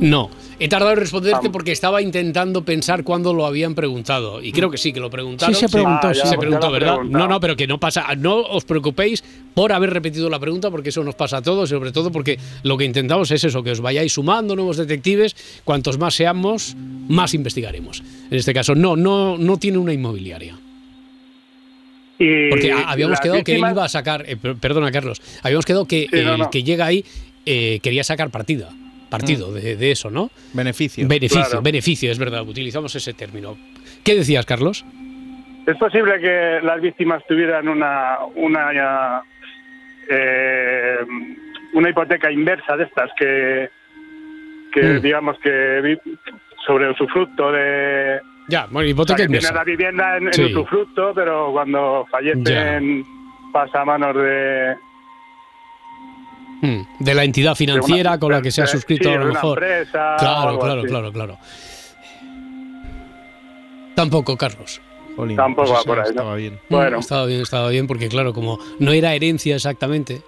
[0.00, 0.30] No.
[0.58, 4.42] He tardado en responderte porque estaba intentando pensar cuándo lo habían preguntado.
[4.42, 5.54] Y creo que sí, que lo preguntaron.
[5.54, 6.28] Sí, se preguntó, Ah, ya, sí.
[6.28, 6.94] Se ya preguntó, ¿verdad?
[6.96, 7.26] preguntado.
[7.26, 8.06] No, no, pero que no pasa.
[8.18, 11.74] No os preocupéis por haber repetido la pregunta, porque eso nos pasa a todos, y
[11.74, 15.34] sobre todo porque lo que intentamos es eso, que os vayáis sumando nuevos detectives.
[15.64, 18.02] Cuantos más seamos, más investigaremos.
[18.30, 20.56] En este caso, no, no, no tiene una inmobiliaria.
[22.50, 24.24] Porque a- habíamos quedado que él iba a sacar.
[24.28, 25.22] eh, per- perdona, Carlos.
[25.42, 26.50] Habíamos quedado que Sí, no, el no.
[26.50, 27.04] que llega ahí
[27.46, 28.68] eh, quería sacar partida.
[29.08, 30.30] Partido de, de eso, ¿no?
[30.52, 31.08] Beneficio.
[31.08, 31.62] Beneficio, Claro.
[31.62, 33.56] beneficio, es verdad, utilizamos ese término.
[34.04, 34.84] ¿Qué decías, Carlos?
[35.66, 39.22] ¿Es posible que las víctimas tuvieran una una
[40.10, 40.98] eh,
[41.72, 43.70] una hipoteca inversa de estas que
[44.72, 45.00] que Mm.
[45.00, 45.98] digamos que
[46.66, 49.54] sobre usufructo de Ya, bueno, o sea, hipoteca que inversa.
[49.54, 50.44] la vivienda en, en Sí.
[50.44, 53.04] usufructo, pero cuando fallecen
[53.52, 54.74] pasa a manos de
[56.62, 59.56] Mm, De la entidad financiera con la que se ha suscrito sí, a lo mejor.
[59.62, 60.88] empresa Claro, claro, así.
[60.88, 61.38] claro, claro.
[63.94, 64.80] Tampoco, Carlos.
[65.20, 66.10] Jolín, Tampoco pues va por ahí, ¿no?
[66.10, 66.60] Estaba bien.
[66.68, 66.96] Bueno.
[66.98, 70.22] Mm, Estaba bien, estaba bien, porque claro, como no era herencia exactamente.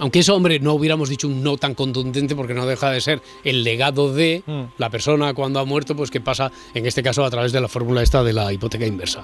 [0.00, 3.20] Aunque eso, hombre, no hubiéramos dicho un no tan contundente porque no deja de ser
[3.42, 4.62] el legado de Mm.
[4.78, 7.66] la persona cuando ha muerto, pues que pasa, en este caso, a través de la
[7.68, 9.22] fórmula esta de la hipoteca inversa.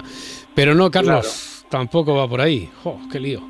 [0.53, 2.69] Pero no, Carlos, tampoco va por ahí.
[2.83, 3.41] Jo, qué lío.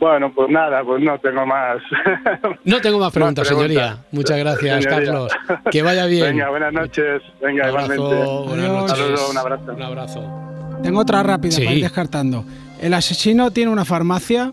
[0.00, 1.78] Bueno, pues nada, pues no tengo más.
[2.64, 3.68] No tengo más preguntas, preguntas.
[3.72, 4.04] señoría.
[4.12, 4.90] Muchas gracias, Señoría.
[5.12, 5.32] Carlos.
[5.70, 6.36] Que vaya bien.
[6.36, 7.22] Venga, buenas noches.
[7.40, 8.48] Venga, Un abrazo, igualmente.
[8.48, 8.98] buenas noches.
[8.98, 9.72] Saludos, un abrazo.
[9.74, 10.78] Un abrazo.
[10.82, 11.64] Tengo otra rápida Sí.
[11.64, 12.44] para ir descartando.
[12.80, 14.52] El asesino tiene una farmacia.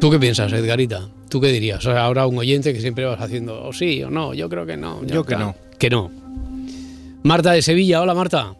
[0.00, 1.08] ¿Tú qué piensas, Edgarita?
[1.28, 1.78] ¿Tú qué dirías?
[1.84, 4.34] O sea, ahora un oyente que siempre vas haciendo o sí o no.
[4.34, 5.02] Yo creo que no.
[5.04, 5.54] Yo que claro, no.
[5.78, 6.10] Que no.
[7.22, 8.00] Marta de Sevilla.
[8.02, 8.54] Hola, Marta.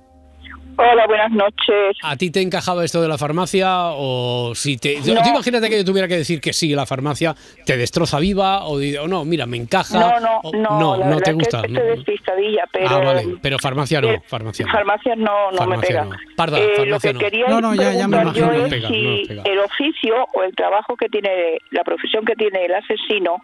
[0.79, 1.97] Hola, buenas noches.
[2.03, 4.97] ¿A ti te encajaba esto de la farmacia o si te...
[5.01, 5.23] No.
[5.27, 7.35] Imagínate que yo tuviera que decir que sí, la farmacia
[7.65, 9.99] te destroza viva o, o no, mira, me encaja.
[9.99, 11.57] No, no, o- no, no, la no te que gusta.
[11.61, 11.83] estoy no.
[11.83, 12.89] despistadilla, pero...
[12.91, 14.73] ah, vale, pero farmacia no, pero farmacia no.
[14.73, 16.05] Farmacia no, no me Farmacia pega.
[16.05, 16.17] no.
[16.37, 17.21] Parda, Eh, lo que no.
[17.21, 18.53] quería No, no, ya- ya me yo imagino.
[18.53, 19.43] es No pega, si no pega.
[19.45, 23.39] el oficio o el trabajo que tiene, la profesión que tiene el asesino,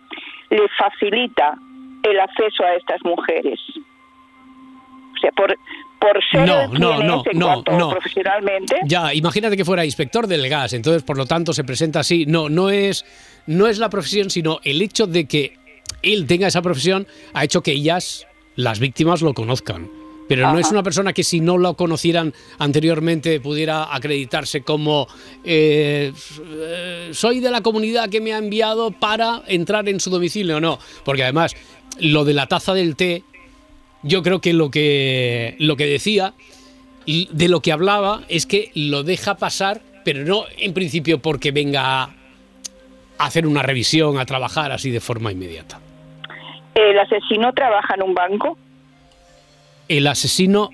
[0.50, 1.54] le facilita
[2.02, 3.58] el acceso a estas mujeres.
[5.14, 5.56] O sea, por,
[6.02, 7.90] por ser No, quien no, es no, en no, cuanto no.
[7.90, 12.26] profesionalmente, Ya, imagínate que fuera inspector del gas, entonces por lo tanto se presenta así.
[12.26, 13.04] No, no es,
[13.46, 15.56] no es la profesión, sino el hecho de que
[16.02, 19.88] él tenga esa profesión ha hecho que ellas, las víctimas, lo conozcan.
[20.28, 25.06] Pero no es una persona que si no lo conocieran anteriormente pudiera acreditarse como
[25.44, 30.58] eh, eh, soy de la comunidad que me ha enviado para entrar en su domicilio.
[30.58, 31.54] No, porque además
[32.00, 33.24] lo de la taza del té,
[34.02, 36.34] yo creo que lo que, lo que decía
[37.06, 42.02] de lo que hablaba es que lo deja pasar, pero no en principio porque venga
[42.04, 42.10] a
[43.18, 45.80] hacer una revisión, a trabajar así de forma inmediata.
[46.74, 48.56] el asesino trabaja en un banco.
[49.88, 50.70] El asesino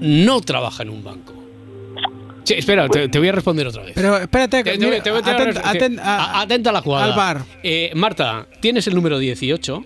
[0.00, 1.32] no trabaja en un banco.
[2.44, 3.92] Sí, espera, te, te voy a responder otra vez.
[3.94, 5.02] Pero espérate, Te- mira,
[6.02, 7.06] a- atenta a la jugada.
[7.06, 7.42] al bar.
[7.62, 9.82] Eh, Marta, ¿tienes el número 18?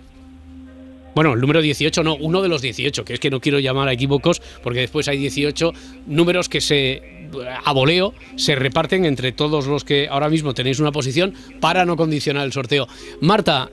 [1.19, 3.89] Bueno, el número 18 no, uno de los 18, que es que no quiero llamar
[3.89, 5.73] a equívocos porque después hay 18
[6.07, 7.27] números que se,
[7.65, 11.97] a voleo, se reparten entre todos los que ahora mismo tenéis una posición para no
[11.97, 12.87] condicionar el sorteo.
[13.21, 13.69] Marta,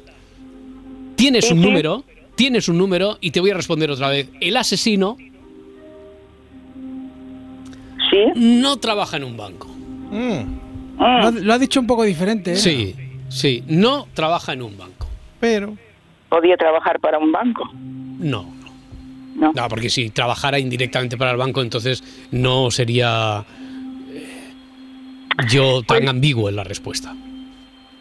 [1.16, 2.04] tienes un número,
[2.34, 4.28] tienes un número y te voy a responder otra vez.
[4.42, 5.16] El asesino
[8.36, 9.68] no trabaja en un banco.
[10.98, 12.58] Lo, lo ha dicho un poco diferente, ¿eh?
[12.58, 12.96] Sí,
[13.30, 15.08] sí, no trabaja en un banco.
[15.40, 15.85] Pero.
[16.36, 17.70] Podía trabajar para un banco.
[18.20, 18.54] No.
[19.36, 19.54] No.
[19.70, 23.46] porque si trabajara indirectamente para el banco, entonces no sería
[24.14, 24.52] eh,
[25.50, 27.16] yo tan ambiguo en la respuesta.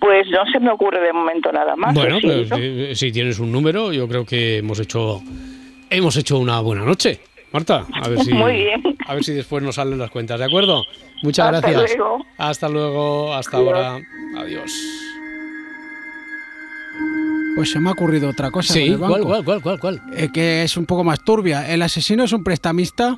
[0.00, 1.94] Pues no se me ocurre de momento nada más.
[1.94, 2.56] bueno, pues, ¿no?
[2.58, 5.22] eh, si tienes un número, yo creo que hemos hecho
[5.88, 7.20] hemos hecho una buena noche.
[7.52, 8.82] Marta, a ver si Muy bien.
[9.06, 10.82] a ver si después nos salen las cuentas, ¿de acuerdo?
[11.22, 11.96] Muchas Hasta gracias.
[11.98, 12.26] luego.
[12.36, 13.74] Hasta luego, hasta Adiós.
[13.76, 14.00] ahora.
[14.38, 14.72] Adiós.
[17.54, 18.72] Pues se me ha ocurrido otra cosa.
[18.74, 19.26] Sí, con el banco.
[19.26, 21.70] ¿cuál, cuál, cuál, cuál, Eh, que es un poco más turbia.
[21.72, 23.16] ¿El asesino es un prestamista?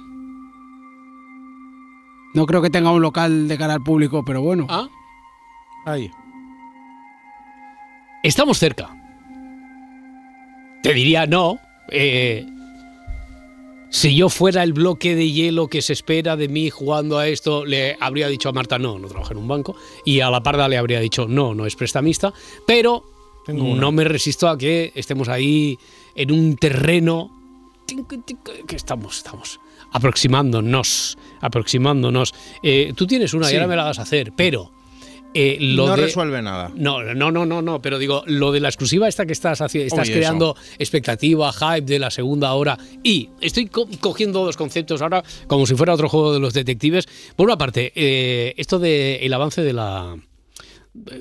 [2.35, 4.66] No creo que tenga un local de cara al público, pero bueno.
[4.68, 4.88] Ah.
[5.87, 6.11] Ahí.
[8.22, 8.90] Estamos cerca.
[10.83, 11.59] Te diría no.
[11.90, 12.44] eh,
[13.88, 17.64] si yo fuera el bloque de hielo que se espera de mí jugando a esto,
[17.64, 19.77] le habría dicho a Marta no, no trabaja en un banco.
[20.05, 22.35] Y a la parda le habría dicho no, no es prestamista.
[22.66, 23.05] Pero
[23.49, 25.77] no me resisto a que estemos ahí
[26.15, 27.31] en un terreno
[28.67, 29.61] que estamos, estamos
[29.93, 32.35] aproximándonos, aproximándonos.
[32.63, 34.73] Eh, tú tienes una y ahora me la vas a hacer, pero
[35.35, 36.71] eh, lo no de- resuelve nada.
[36.75, 39.87] no, no, no, no, no, pero digo, lo de la exclusiva esta que estás haciendo,
[39.87, 45.23] estás creando expectativa, hype de la segunda hora y estoy co- cogiendo dos conceptos ahora
[45.47, 47.07] como si fuera otro juego de los detectives.
[47.37, 50.17] Por una parte, eh, esto de el avance de la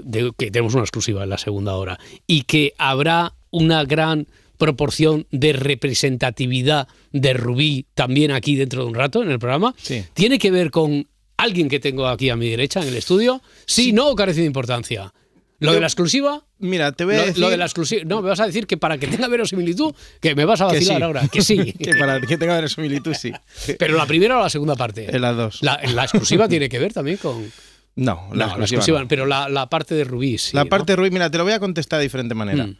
[0.03, 5.27] de que tenemos una exclusiva en la segunda hora y que habrá una gran proporción
[5.31, 9.75] de representatividad de Rubí también aquí dentro de un rato en el programa,
[10.13, 11.07] tiene que ver con
[11.37, 14.47] alguien que tengo aquí a mi derecha en el estudio, sí, no o carece de
[14.47, 15.13] importancia.
[15.59, 16.43] Lo de la exclusiva.
[16.59, 18.01] Mira, te voy a lo, decir- lo de la exclusiva.
[18.05, 20.75] No, me vas a decir que para que tenga verosimilitud, que me vas a Que
[20.75, 21.03] vacilar sí.
[21.03, 21.27] ahora.
[21.29, 21.73] Que sí.
[21.81, 23.31] que para que tenga verosimilitud, sí.
[23.79, 25.07] Pero la primera o la segunda parte.
[25.15, 25.63] En las dos.
[25.63, 27.49] La, la exclusiva tiene que ver también con.
[27.95, 29.07] No, No, la exclusiva, no.
[29.07, 30.37] pero la, la parte de Rubí.
[30.37, 30.69] sí, La ¿no?
[30.69, 32.67] parte de Rubí, mira, te lo voy a contestar de diferente manera.
[32.67, 32.77] Mm.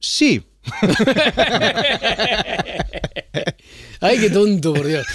[0.00, 0.42] Sí.
[4.02, 5.06] Ay, qué tonto, por Dios.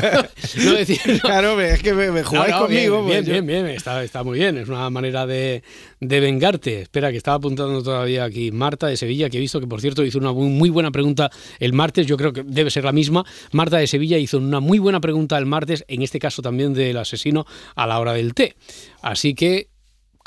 [0.64, 1.18] no decir, no.
[1.18, 3.04] Claro, es que me, me jugáis No, conmigo.
[3.04, 4.56] Bien, pues yo- bien, bien, bien, Está, está muy bien.
[4.58, 5.62] Es una manera de,
[6.00, 6.82] de vengarte.
[6.82, 10.04] Espera, que estaba apuntando todavía aquí Marta de Sevilla, que he visto que, por cierto,
[10.04, 12.06] hizo una muy, muy buena pregunta el martes.
[12.06, 13.24] Yo creo que debe ser la misma.
[13.52, 16.96] Marta de Sevilla hizo una muy buena pregunta el martes, en este caso también del
[16.96, 18.54] asesino a la hora del té.
[19.02, 19.68] Así que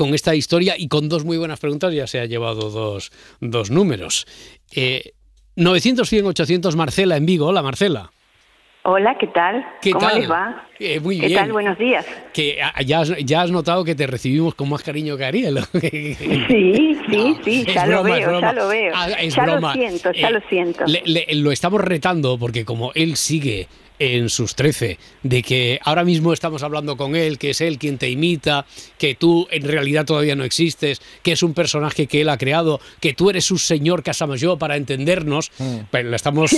[0.02, 3.70] con esta historia y con dos muy buenas preguntas ya se ha llevado dos, dos
[3.70, 4.26] números.
[4.76, 5.12] Eh,
[5.58, 7.46] 900, 100, 800, Marcela en Vigo.
[7.46, 8.10] Hola, Marcela.
[8.82, 9.64] Hola, ¿qué tal?
[9.80, 10.20] ¿Qué ¿Cómo tal?
[10.20, 10.68] les va?
[10.84, 11.39] Eh, muy ¿Qué bien.
[11.39, 11.52] tal?
[11.52, 12.04] Buenos días.
[12.34, 15.60] Que ah, ya has, ya has notado que te recibimos con más cariño que Ariel.
[15.82, 18.91] Sí, sí, sí, es ya lo broma, es veo, ya lo veo.
[18.96, 19.76] Ah, es ya broma.
[19.76, 20.86] lo siento, ya Eh, lo siento.
[20.88, 23.67] Le- le- lo estamos retando porque como él sigue
[24.00, 28.00] en sus 13, de que ahora mismo estamos hablando con él, que es él quien
[28.00, 28.65] te imita,
[28.98, 32.80] que tú en realidad todavía no existes, que es un personaje que él ha creado,
[33.00, 34.02] que tú eres su señor
[34.38, 35.52] yo para entendernos,
[35.91, 36.52] pues le estamos,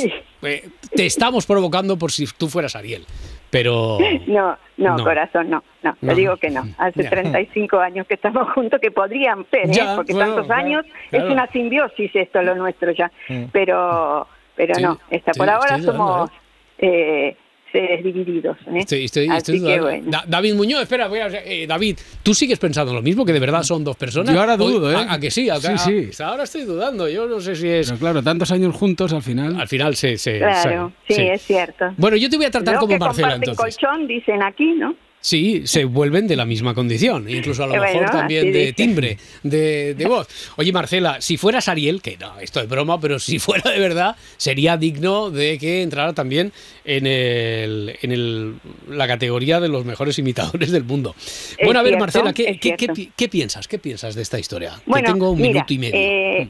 [0.44, 3.06] eh, te estamos provocando por si tú fueras Ariel.
[3.54, 5.04] Pero No, no, No.
[5.04, 6.10] corazón, no, no, No.
[6.10, 6.64] te digo que no.
[6.80, 7.10] Hace Ya.
[7.12, 9.74] 35 años que estamos juntos, que podrían ser, ¿eh?
[9.74, 11.28] Ya, porque bueno, tantos claro, años claro.
[11.28, 13.12] es una simbiosis esto lo nuestro ya.
[13.30, 13.44] Mm.
[13.54, 16.32] Pero, pero Sí, no, está, sí, por ahora somos
[16.80, 17.38] eh,
[17.74, 18.56] seres divididos.
[18.68, 18.80] ¿eh?
[18.80, 20.10] Estoy, estoy- Así estoy que bueno.
[20.12, 23.26] Da- David Muñoz, espera, voy a- eh, David, ¿tú sigues pensando lo mismo?
[23.26, 24.34] ¿Que de verdad son dos personas?
[24.34, 24.96] Yo ahora Hoy- dudo, ¿eh?
[24.96, 25.50] ¿A, a que sí?
[25.50, 26.08] ¿A, Sí, a- sí.
[26.12, 27.88] hasta ahora estoy dudando, yo no sé si es...
[27.90, 29.60] Pero claro, tantos años juntos al final.
[29.60, 30.18] Al final se...
[30.18, 31.94] se- Claro, se- sí, es cierto.
[31.98, 33.58] Bueno, yo te voy a tratar como que Marcela, entonces.
[33.78, 34.96] colchón, dicen aquí, ¿no?
[35.26, 39.94] Sí, se vuelven de la misma condición, incluso a lo mejor también de timbre, de,
[39.96, 40.28] de voz.
[40.58, 44.18] Oye, Marcela, si fueras Ariel, que no, esto es broma, pero si fuera de verdad,
[44.36, 46.52] sería digno de que entrara también
[46.84, 48.56] en, el, en el-
[48.90, 51.16] la categoría de los mejores imitadores del mundo.
[51.64, 53.70] Bueno, a ver, cierto, Marcela, ¿qué, piensas?
[53.70, 54.74] ¿Qué piensas de esta historia?
[54.86, 55.96] Bueno, que tengo un mira, minuto y medio.
[55.96, 56.50] eh,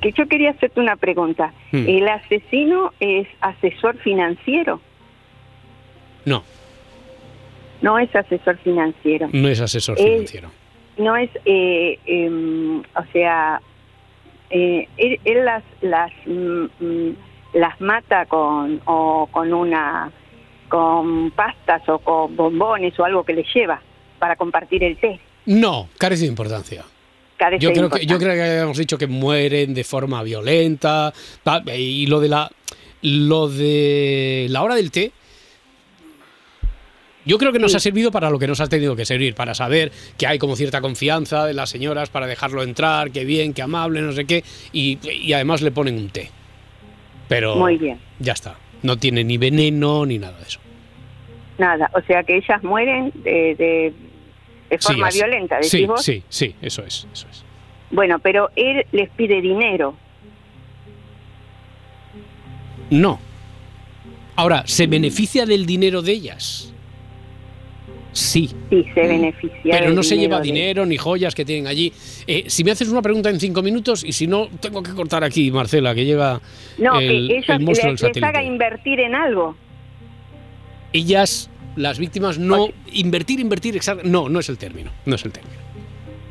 [0.00, 1.52] que yo quería hacerte una pregunta.
[1.72, 1.84] Hmm.
[1.88, 4.80] ¿El asesino es asesor financiero?
[6.24, 6.44] No,
[7.84, 9.28] No es asesor financiero.
[9.32, 10.50] no es asesor Es- financiero.
[10.96, 13.60] No es, eh, em, o sea,
[14.50, 17.16] eh, él, él las las mm, mm,
[17.54, 20.10] las mata con o con una
[20.68, 23.80] con pastas o con bombones o algo que le lleva
[24.18, 25.18] para compartir el té.
[25.46, 26.84] No, carece de importancia.
[27.36, 28.18] Carece Yo de creo, que, yo importancia.
[28.34, 31.12] creo que habíamos dicho que mueren de forma violenta
[31.76, 32.50] y lo de la
[33.02, 35.10] lo de la hora del té
[37.26, 39.54] yo creo que nos ha servido para lo que nos ha tenido que servir, para
[39.54, 43.62] saber que hay como cierta confianza de las señoras para dejarlo entrar, que bien, que
[43.62, 46.30] amable, no sé qué, y, y además le ponen un té.
[47.28, 47.98] Pero Muy bien.
[48.18, 50.60] ya está, no tiene ni veneno ni nada de eso.
[51.56, 53.92] Nada, o sea que ellas mueren de, de,
[54.70, 56.02] de Sí, forma violenta, decís sí, vos.
[56.02, 57.44] sí, sí, eso es, eso es.
[57.90, 59.94] Bueno, pero él les pide dinero.
[62.90, 63.18] No.
[64.36, 66.73] Ahora, ¿se beneficia del dinero de ellas?
[68.14, 68.48] Sí.
[68.70, 69.76] Sí, se beneficia.
[69.78, 71.92] Pero no se lleva de- dinero ni joyas que tienen allí.
[72.26, 75.24] Eh, si me haces una pregunta en cinco minutos y si no, tengo que cortar
[75.24, 76.40] aquí, Marcela, que llega
[76.78, 79.56] No, el, que ellos el monstruo les, del les haga invertir en algo.
[80.92, 82.68] Ellas, las víctimas, no.
[82.92, 84.02] Invertir, invertir, exacto.
[84.06, 84.90] No, no es el término.
[85.06, 85.56] No es el término.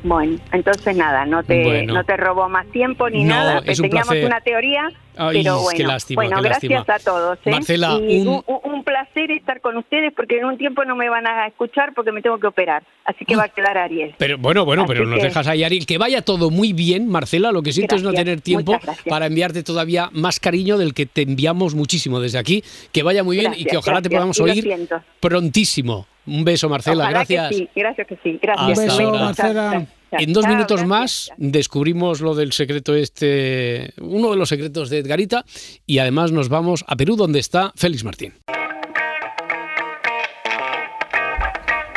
[0.03, 1.93] Bueno, entonces nada, no te, Bueno.
[1.93, 3.61] no te robó más tiempo ni No, nada.
[3.65, 4.25] es un Teníamos placer.
[4.25, 5.87] una teoría, Ay, pero qué bueno.
[5.87, 6.95] lástima, bueno, qué gracias lástima.
[6.95, 7.39] a todos.
[7.45, 7.51] ¿eh?
[7.51, 8.59] Marcela, Y un- un...
[8.63, 12.11] un placer estar con ustedes porque en un tiempo no me van a escuchar porque
[12.11, 12.83] me tengo que operar.
[13.05, 14.15] Así que va a quedar Ariel.
[14.17, 15.85] Pero bueno, bueno, pero nos que- dejas ahí, Ariel.
[15.85, 17.51] Que vaya todo muy bien, Marcela.
[17.51, 21.21] Lo que siento es no tener tiempo para enviarte todavía más cariño del que te
[21.23, 22.63] enviamos muchísimo desde aquí.
[22.91, 26.07] Que vaya muy bien y que Gracias, ojalá te gracias, podamos y lo oír prontísimo.
[26.25, 27.03] Un beso, Marcela.
[27.03, 27.49] Ojalá gracias.
[27.49, 28.39] Que sí, gracias que sí.
[28.41, 28.79] Gracias.
[28.79, 29.33] Hasta Venga, ahora.
[29.33, 29.87] chao, Marcela.
[30.19, 30.87] En dos Chao, minutos gracias.
[30.89, 35.45] más descubrimos lo del secreto este, uno de los secretos de Edgarita
[35.85, 38.33] y además nos vamos a Perú donde está Félix Martín.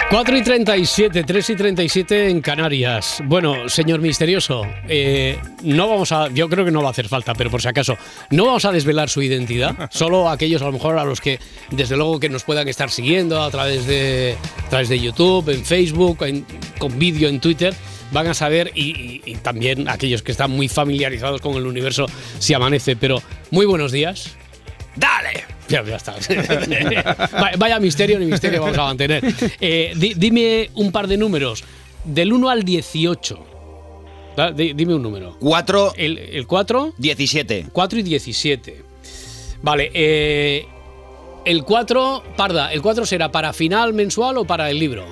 [0.08, 3.20] 4 y 37, 3 y 37 en Canarias.
[3.24, 7.34] Bueno, señor misterioso, eh, no vamos a, yo creo que no va a hacer falta,
[7.34, 7.96] pero por si acaso,
[8.30, 11.40] no vamos a desvelar su identidad, solo aquellos a lo mejor a los que
[11.72, 15.64] desde luego que nos puedan estar siguiendo a través de, a través de YouTube, en
[15.64, 16.46] Facebook, en-
[16.78, 17.74] con vídeo en Twitter,
[18.12, 22.06] van a saber y, y- y también aquellos que están muy familiarizados con el universo
[22.38, 22.96] si amanece.
[22.96, 24.36] Pero muy buenos días.
[24.96, 25.44] ¡Dale!
[25.68, 26.14] Ya, ya está.
[27.42, 29.24] Va- Vaya misterio ni misterio vamos a mantener.
[29.60, 31.64] Eh, di- dime un par de números.
[32.04, 33.46] Del 1 al 18.
[34.36, 35.36] Da- di- Dime un número.
[35.40, 35.94] 4.
[35.96, 36.94] El, el 4.
[36.98, 37.66] 17.
[37.72, 38.82] 4 y 17.
[39.62, 39.90] Vale.
[39.92, 40.66] eh,
[41.44, 45.04] el 4, Parda, ¿el 4 será para final mensual o para el libro?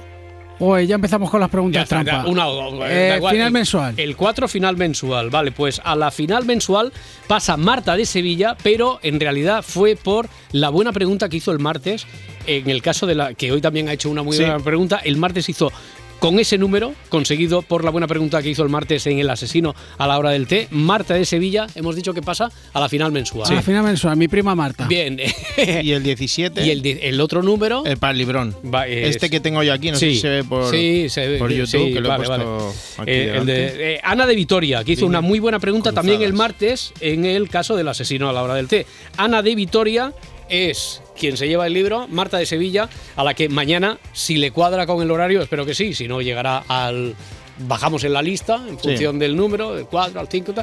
[0.61, 2.23] Oye, ya empezamos con las preguntas Ya trampa.
[2.25, 3.33] ya, una o- Eh, da igual.
[3.35, 3.95] final El- mensual.
[3.97, 6.93] El 4 final mensual, vale, pues a la final mensual
[7.27, 11.59] pasa Marta de Sevilla, pero en realidad fue por la buena pregunta que hizo el
[11.59, 12.07] martes.
[12.47, 14.43] En el caso de la que hoy también ha hecho una muy Sí.
[14.45, 15.73] buena pregunta, el martes hizo
[16.25, 19.75] con ese número, conseguido por la buena pregunta que hizo el martes en El Asesino
[19.99, 23.13] a la hora del té, Marta de Sevilla, hemos dicho que pasa a la final
[23.13, 23.47] mensual.
[23.51, 24.87] A la final mensual, mi prima Marta.
[24.89, 25.21] Bien.
[25.83, 26.65] Y el 17.
[26.67, 26.71] y
[27.03, 27.85] el, otro número.
[27.85, 28.57] El para el librón.
[28.75, 31.11] va- es- Este que tengo yo aquí, no sé Sí, si se ve por, sí,
[31.11, 32.45] se ve, por sí, YouTube, que lo vale, he vale.
[32.45, 33.53] puesto aquí Eh, el delante.
[33.53, 35.11] de eh, Ana de Vitoria, que hizo Dime.
[35.11, 38.55] una muy buena pregunta también el martes en el caso del asesino a la hora
[38.55, 38.87] del té.
[39.19, 40.15] Ana de Vitoria
[40.49, 44.51] es quien se lleva el libro, Marta de Sevilla, a la que mañana, si le
[44.51, 47.15] cuadra con el horario, espero que sí, si no llegará al
[47.59, 50.55] bajamos en la lista en función del número, del 4 al 5,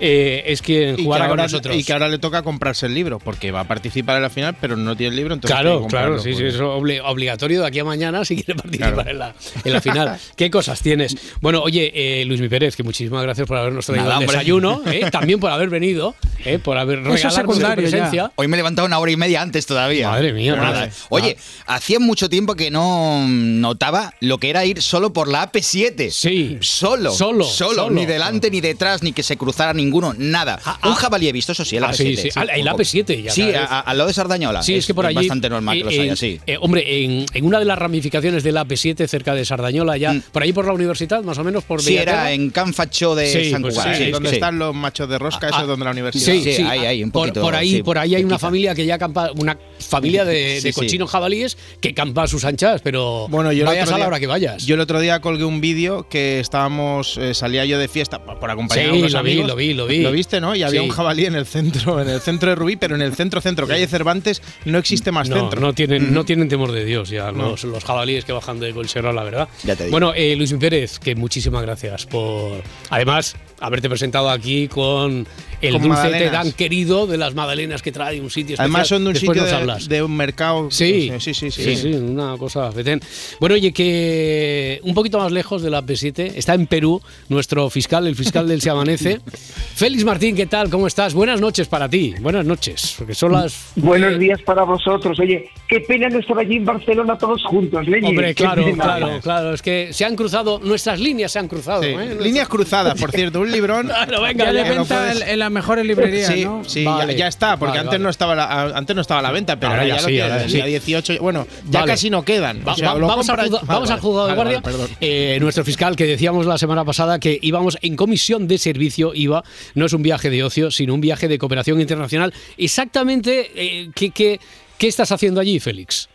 [0.00, 1.74] eh, es quien jugará con nosotros.
[1.76, 4.56] y que ahora le toca comprarse el libro, porque va a participar en la final,
[4.60, 7.78] pero no tiene el libro, entonces Claro, claro, sí, sí, es obli- obligatorio de aquí
[7.78, 9.10] a mañana si quiere participar Claro.
[9.10, 10.18] en, la, en la final.
[10.36, 11.16] ¿Qué cosas tienes?
[11.40, 14.82] Bueno, oye, eh, Luis Mi Pérez, que muchísimas gracias por habernos traído Nada, el desayuno,
[14.86, 18.32] eh, también por haber venido, eh, por haber regalado su presencia.
[18.36, 20.10] Hoy me he levantado una hora y media antes todavía.
[20.10, 20.72] Madre mía, madre.
[20.72, 20.90] nada.
[21.08, 26.10] Oye, hacía mucho tiempo que no notaba lo que era ir solo por la AP7.
[26.10, 26.35] Sí.
[26.60, 27.10] Solo.
[27.12, 27.74] Solo, Solo.
[27.84, 27.90] solo.
[27.90, 30.14] Ni delante, ni detrás, ni que se cruzara ninguno.
[30.16, 30.60] Nada.
[30.84, 31.96] Un jabalí he visto, eso sí, el Ah, AP7.
[31.96, 32.28] sí, sí.
[32.36, 34.62] Ah, el un AP7 ya Sí, a- al lado de Sardañola.
[34.62, 35.16] Sí, es, que por allí.
[35.16, 38.42] bastante normal que los eh, haya eh, eh, hombre, en, en una de las ramificaciones
[38.42, 41.80] del AP7, cerca de Sardañola, ya, por ahí por la universidad, más o menos, por
[41.80, 41.84] Mm.
[41.84, 42.32] Sí, era Bellaterra.
[42.32, 44.36] en Can Facho de Sí, San pues sí, sí, donde sí.
[44.36, 46.24] están los machos de rosca, eso Ah, es donde la universidad.
[46.32, 48.74] Sí, sí, ahí, ahí, un por, poquito, por ahí, sí, por ahí hay una familia
[48.74, 50.80] que ya campa, una familia de, Sí, de sí.
[50.80, 54.26] cochinos jabalíes que campa a sus anchas, pero Bueno, yo vayas a la hora que
[54.26, 54.64] vayas.
[54.66, 58.50] Yo el otro día colgué un vídeo que estábamos, eh, salía yo de fiesta por
[58.50, 59.48] acompañar Sí, a unos lo vi, amigos.
[59.48, 60.02] lo vi, lo vi.
[60.02, 60.54] Lo viste, ¿no?
[60.54, 60.86] Y había Sí.
[60.86, 63.66] un jabalí en el centro, en el centro de Rubí, pero en el centro centro,
[63.66, 65.60] calle Cervantes, no existe más no, centro.
[65.60, 67.50] no tienen, no tienen temor de Dios ya No.
[67.50, 69.48] los, los jabalíes que bajan de Colchero, la verdad.
[69.64, 69.92] Ya te digo.
[69.92, 75.26] Bueno, eh, Luis Pérez, que muchísimas gracias por, además, haberte presentado aquí con
[75.62, 76.32] el Con dulce magdalenas.
[76.32, 78.64] tan querido de las magdalenas que trae un sitio especial.
[78.66, 80.70] Además son de un Después sitio de, de un mercado.
[80.70, 81.62] Sí, sí, sí, sí.
[81.64, 83.00] sí, sí, una cosa fetén.
[83.40, 88.06] Bueno, oye, que un poquito más lejos de la P7 está en Perú nuestro fiscal,
[88.06, 89.20] el fiscal del Se Amanece.
[89.74, 90.68] Félix Martín, ¿qué tal?
[90.68, 91.14] ¿Cómo estás?
[91.14, 92.14] Buenas noches para ti.
[92.20, 93.72] Buenas noches, porque son las...
[93.76, 95.18] Buenos días para vosotros.
[95.20, 98.08] Oye, qué pena no estar allí en Barcelona todos juntos, Leñi.
[98.08, 99.54] Hombre, claro, claro, claro.
[99.54, 101.82] Es que se han cruzado, nuestras líneas se han cruzado.
[101.82, 101.88] Sí.
[101.88, 102.16] ¿eh?
[102.20, 103.86] Líneas cruzadas, por cierto, un librón.
[103.96, 106.62] Claro, venga, ya de ya, no venta puedes- en, las mejores librerías, Sí, ¿no?
[106.64, 107.12] sí, Vale.
[107.14, 108.02] ya, ya está, porque Vale, antes vale.
[108.04, 110.16] no estaba la, antes no estaba a la venta, pero Ahora ahora, ya ya, sí,
[110.18, 110.68] lo ahora tienes, ya el sí.
[110.70, 111.92] día 18, bueno, ya Vale.
[111.92, 112.62] casi no quedan.
[112.66, 114.86] Va- O sea, va- lo vamos, al compras- vamos juzgado de vale, guardia.
[115.00, 119.42] Eh, nuestro fiscal, que decíamos la semana pasada que íbamos en comisión de servicio IVA,
[119.74, 122.32] no es un viaje de ocio, sino un viaje de cooperación internacional.
[122.58, 124.38] Exactamente, eh, ¿qué, qué,
[124.78, 126.08] qué estás haciendo allí, Félix?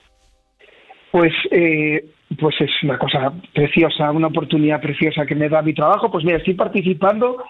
[1.11, 2.05] Pues, eh,
[2.39, 6.09] pues es una cosa preciosa, una oportunidad preciosa que me da mi trabajo.
[6.11, 7.43] Pues mira, estoy participando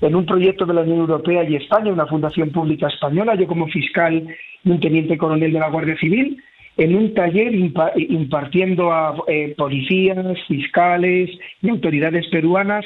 [0.00, 3.66] en un proyecto de la Unión Europea y España, una fundación pública española, yo como
[3.66, 4.26] fiscal
[4.64, 6.40] y un teniente coronel de la Guardia Civil,
[6.76, 11.30] en un taller impa- impartiendo a eh, policías, fiscales
[11.60, 12.84] y autoridades peruanas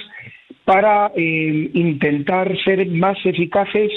[0.65, 3.91] para eh, intentar ser más eficaces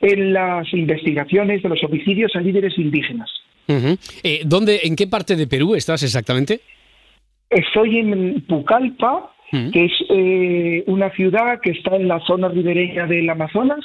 [0.00, 3.30] en las investigaciones de los homicidios a líderes indígenas.
[4.22, 6.60] Eh, ¿dónde, ¿En qué parte de Perú estás exactamente?
[7.52, 9.70] Estoy en Pucallpa, Mm.
[9.70, 13.80] que es eh, una ciudad que está en la zona ribereña del Amazonas.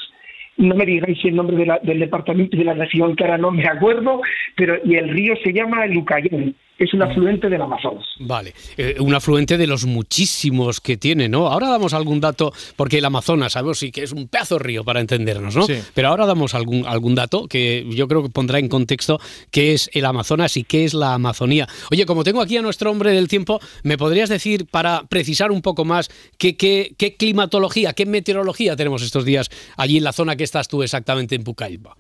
[0.56, 3.38] No me digáis el nombre de la- del departamento y de la región, que ahora
[3.38, 4.22] no me acuerdo,
[4.56, 5.98] pero y el río se llama el
[6.78, 8.06] es un afluente del Amazonas.
[8.20, 11.48] Vale, eh, un afluente de los muchísimos que tiene, ¿no?
[11.48, 14.84] Ahora damos algún dato, porque el Amazonas, sabemos sí que es un pedazo de río
[14.84, 15.64] para entendernos, ¿no?
[15.64, 15.80] Sí.
[15.94, 19.20] Pero ahora damos algún, algún dato que yo creo que pondrá en contexto
[19.52, 21.68] qué es el Amazonas y qué es la Amazonía.
[21.92, 25.62] Oye, como tengo aquí a nuestro hombre del tiempo, ¿me podrías decir, para precisar un
[25.62, 30.36] poco más, qué, qué, qué climatología, qué meteorología tenemos estos días allí en la zona
[30.36, 31.96] que estás tú exactamente en Pucallpa?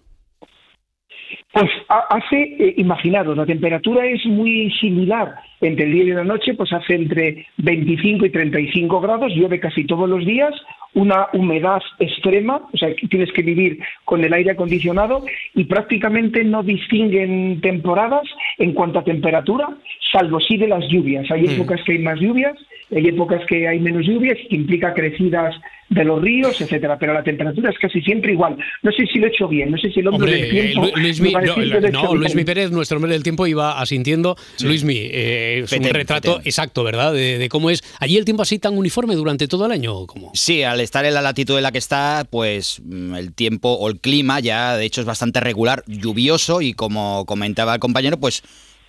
[1.59, 6.23] Pues ha- hace, eh, imaginaros, la temperatura es muy similar entre el día y la
[6.23, 10.53] noche, pues hace entre 25 y 35 grados, llueve casi todos los días,
[10.93, 15.23] una humedad extrema, o sea, tienes que vivir con el aire acondicionado
[15.55, 18.23] y prácticamente no distinguen temporadas
[18.57, 19.67] en cuanto a temperatura,
[20.11, 21.29] salvo sí de las lluvias.
[21.31, 21.49] Hay Mm.
[21.51, 22.55] épocas que hay más lluvias,
[22.95, 25.55] hay épocas que hay menos lluvias, que implica crecidas
[25.89, 28.57] de los ríos, etcétera, pero la temperatura es casi siempre igual.
[28.83, 30.83] No sé si lo he hecho bien, no sé si el hombre Hombre, del tiempo
[30.87, 32.37] eh, Lu- Luis va a no, decir que lo he no, hecho Luis bien.
[32.37, 34.37] Mi Pérez, nuestro hombre del tiempo, iba asintiendo.
[34.61, 37.13] Luis Mi, eh, es un retrato exacto, ¿verdad?
[37.13, 37.83] De, de cómo es.
[37.99, 39.95] ¿Allí el tiempo así tan uniforme durante todo el año?
[39.95, 40.31] ¿o cómo?
[40.33, 43.89] Sí, al estar en la latitud en la que está, pues mm, el tiempo o
[43.89, 48.43] el clima ya de hecho es bastante regular, lluvioso y como comentaba el compañero, pues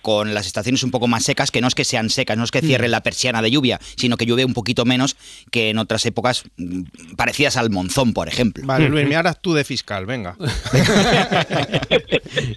[0.09, 2.49] con las estaciones un poco más secas, que no es que sean secas, no es
[2.49, 5.15] que cierren la persiana de lluvia, sino que llueve un poquito menos
[5.51, 6.81] que en otras épocas mm,
[7.15, 8.65] parecidas al monzón, por ejemplo.
[8.65, 10.35] Vale, Luis, me harás tú de fiscal, venga.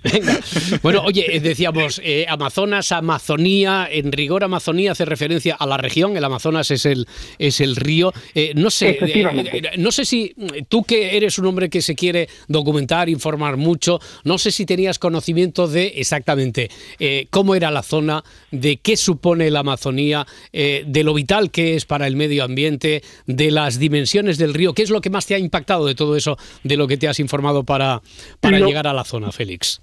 [0.03, 0.39] Venga.
[0.83, 6.17] Bueno, oye, eh, decíamos eh, Amazonas, Amazonía, en rigor Amazonía hace referencia a la región,
[6.17, 7.07] el Amazonas es el,
[7.39, 8.13] es el río.
[8.35, 9.59] Eh, no sé, Efectivamente.
[9.59, 13.57] eh, no sé si mm, tú que eres un hombre que se quiere documentar, informar
[13.57, 18.23] mucho, no sé si tenías conocimiento de exactamente eh, cómo era la zona,
[18.53, 23.03] de qué supone la Amazonía, eh, de lo vital que es para el medio ambiente,
[23.27, 24.75] de las dimensiones del río.
[24.75, 27.09] ¿Qué es lo que más te ha impactado de todo eso, de lo que te
[27.09, 28.01] has informado para,
[28.41, 29.83] para Lo- llegar a la zona, Félix?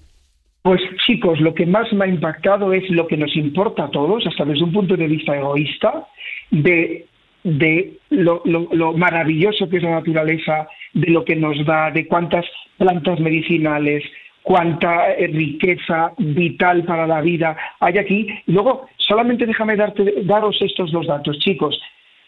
[0.62, 4.26] Pues chicos, lo que más me ha impactado es lo que nos importa a todos,
[4.26, 6.06] hasta desde un punto de vista egoísta,
[6.50, 7.06] de,
[7.44, 12.06] de lo, lo, lo maravilloso que es la naturaleza, de lo que nos da, de
[12.06, 12.46] cuántas
[12.78, 14.02] plantas medicinales,
[14.42, 18.28] cuánta eh, riqueza vital para la vida hay aquí.
[18.46, 21.80] Luego, solamente déjame darte, daros estos dos datos, chicos.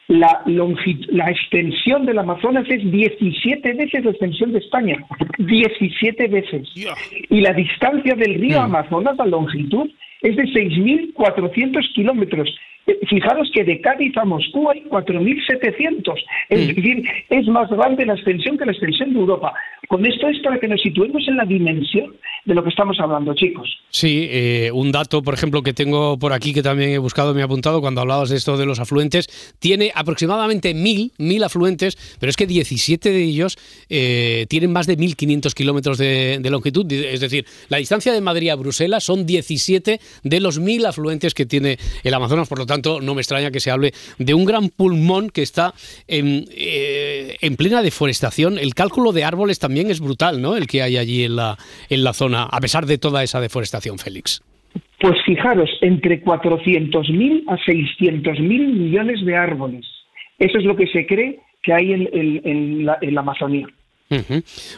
[0.09, 4.97] La, la extensión del Amazonas es 17 veces la extensión de España.
[5.39, 6.69] 17 veces.
[7.31, 9.89] Y la distancia del río Amazonas, la longitud,
[10.21, 12.55] es de 6.400 kilómetros.
[12.87, 16.15] Eh, Fijaros que de Cádiz a Moscú hay 4.700.
[16.49, 19.53] Es decir, es más grande la extensión que la extensión de Europa.
[19.89, 22.15] Con esto es para que nos situemos en la dimensión
[22.45, 23.69] de lo que estamos hablando, chicos.
[23.91, 27.41] Sí, eh, un dato, por ejemplo, que tengo por aquí que también he buscado, me
[27.41, 29.29] he apuntado cuando hablabas de esto de los afluentes,
[29.59, 33.59] tiene aproximadamente mil, mil afluentes, pero es que 17 de ellos
[33.89, 38.49] eh, tienen más de 1.500 kilómetros de, de longitud, es decir, la distancia de Madrid
[38.49, 42.72] a Bruselas son 17 de los mil afluentes que tiene el Amazonas, por lo tanto,
[42.79, 45.75] no me extraña que se hable de un gran pulmón que está
[46.09, 48.59] en, eh, en plena deforestación.
[48.59, 50.57] El cálculo de árboles también es brutal, ¿no?
[50.57, 51.57] El que hay allí en la,
[51.89, 54.43] en la zona, a pesar de toda esa deforestación, Félix.
[55.01, 59.85] Pues fijaros, entre 400.000 a 600.000 millones de árboles.
[60.39, 63.67] Eso es lo que se cree que hay en, en- en la Amazonía.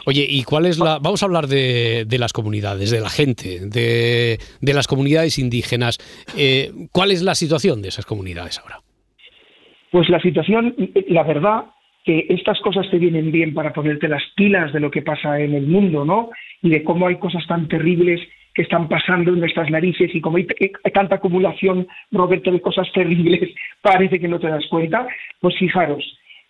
[0.07, 0.99] Oye, ¿y cuál es la...?
[0.99, 5.99] Vamos a hablar de, de las comunidades, de la gente, de, de las comunidades indígenas.
[6.37, 8.81] Eh, ¿Cuál es la situación de esas comunidades ahora?
[9.91, 10.75] Pues la situación,
[11.09, 11.67] la verdad,
[12.05, 15.55] que estas cosas te vienen bien para ponerte las pilas de lo que pasa en
[15.55, 16.31] el mundo, ¿no?
[16.63, 18.21] Y de cómo hay cosas tan terribles
[18.55, 22.87] que están pasando en nuestras narices y como hay, hay tanta acumulación, Roberto, de cosas
[22.95, 23.51] terribles,
[23.83, 25.07] parece que no te das cuenta.
[25.41, 26.05] Pues fijaros,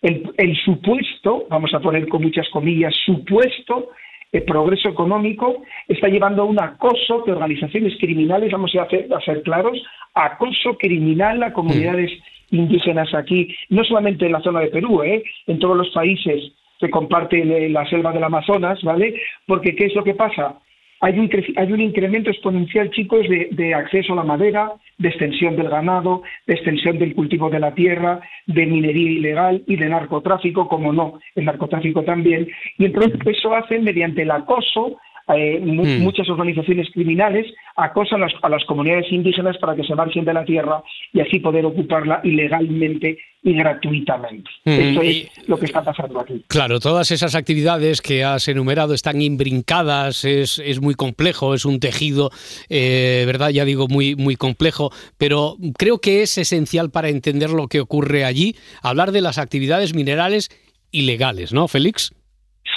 [0.04, 3.90] el, el supuesto, vamos a poner con muchas comillas, supuesto
[4.32, 9.20] eh, progreso económico está llevando a un acoso de organizaciones criminales, vamos a, hacer- a
[9.20, 9.76] ser claros,
[10.14, 12.10] acoso criminal a comunidades
[12.50, 15.22] indígenas aquí, no solamente en la zona de Perú, ¿eh?
[15.46, 19.14] en todos los países que comparten eh, la selva del Amazonas, ¿vale?
[19.46, 20.58] Porque ¿qué es lo que pasa?
[21.00, 25.56] Hay un, hay un incremento exponencial, chicos, de, de acceso a la madera, de extensión
[25.56, 30.68] del ganado, de extensión del cultivo de la tierra, de minería ilegal y de narcotráfico,
[30.68, 32.48] como no, el narcotráfico también.
[32.78, 34.98] Y entonces eso hacen mediante el acoso.
[35.28, 36.00] Eh, mu- Mm.
[36.02, 37.46] Muchas organizaciones criminales
[37.76, 41.20] acosan a las, a las comunidades indígenas para que se marchen de la tierra y
[41.20, 44.50] así poder ocuparla ilegalmente y gratuitamente.
[44.64, 46.42] Mm, Esto y- es lo que está pasando aquí.
[46.48, 51.80] Claro, todas esas actividades que has enumerado están imbrincadas, es, es muy complejo, es un
[51.80, 52.30] tejido,
[52.68, 53.50] eh, ¿verdad?
[53.50, 58.24] Ya digo, muy, muy complejo, pero creo que es esencial para entender lo que ocurre
[58.24, 60.48] allí, hablar de las actividades minerales
[60.90, 62.12] ilegales, ¿no, Félix?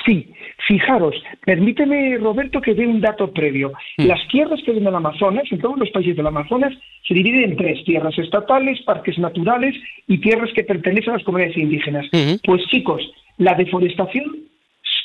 [0.08, 0.34] Sí,
[0.68, 3.74] fijaros, permíteme, Roberto, que dé un dato previo.
[3.98, 6.74] Las tierras que hay en el Amazonas, en todos los países del Amazonas,
[7.06, 9.76] se dividen en tres, tierras estatales, parques naturales
[10.08, 12.06] y tierras que pertenecen a las comunidades indígenas.
[12.46, 13.02] Pues chicos,
[13.38, 14.38] la deforestación,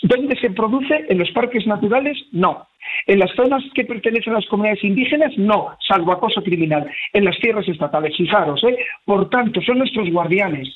[0.03, 1.05] ¿dónde se produce?
[1.09, 2.17] ¿En los parques naturales?
[2.31, 2.69] No.
[3.09, 6.89] En las zonas que pertenecen a las comunidades indígenas, no, salvo acoso criminal.
[7.13, 8.77] En las tierras estatales, fijaros, ¿eh?
[9.05, 10.69] Por tanto, son nuestros guardianes.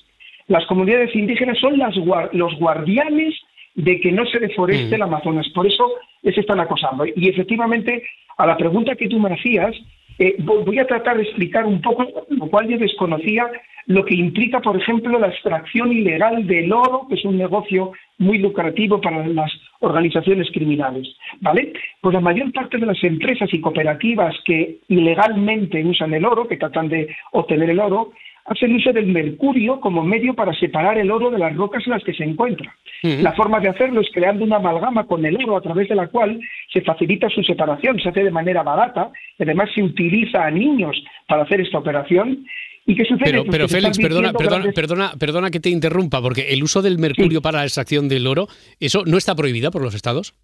[0.48, 1.94] Las comunidades indígenas son las
[2.32, 3.34] los guardianes
[3.76, 5.48] de que no se deforeste el Amazonas.
[5.54, 5.88] Por eso
[6.22, 7.04] les están acosando.
[7.06, 8.02] Y efectivamente,
[8.36, 9.74] a la pregunta que tú me hacías,
[10.18, 13.46] eh, vo- voy a tratar de explicar un poco, lo cual yo desconocía,
[13.86, 18.38] lo que implica, por ejemplo, la extracción ilegal del oro, que es un negocio muy
[18.38, 21.06] lucrativo para las organizaciones criminales.
[21.40, 21.72] ¿Vale?
[22.00, 26.56] Pues la mayor parte de las empresas y cooperativas que ilegalmente usan el oro, que
[26.56, 28.12] tratan de obtener el oro,
[28.48, 32.04] hacen uso del mercurio como medio para separar el oro de las rocas en las
[32.04, 32.74] que se encuentra.
[33.02, 36.08] La forma de hacerlo es creando una amalgama con el oro a través de la
[36.08, 36.40] cual
[36.72, 40.96] se facilita su separación, se hace de manera barata, y además se utiliza a niños
[41.28, 42.46] para hacer esta operación.
[42.86, 43.24] ¿Y qué sucede?
[43.24, 46.82] Pero, Pues pero Félix, perdona, perdona, grandes- perdona, perdona que te interrumpa, porque el uso
[46.82, 48.46] del mercurio para la extracción del oro,
[48.80, 50.34] ¿eso no está prohibido por los estados?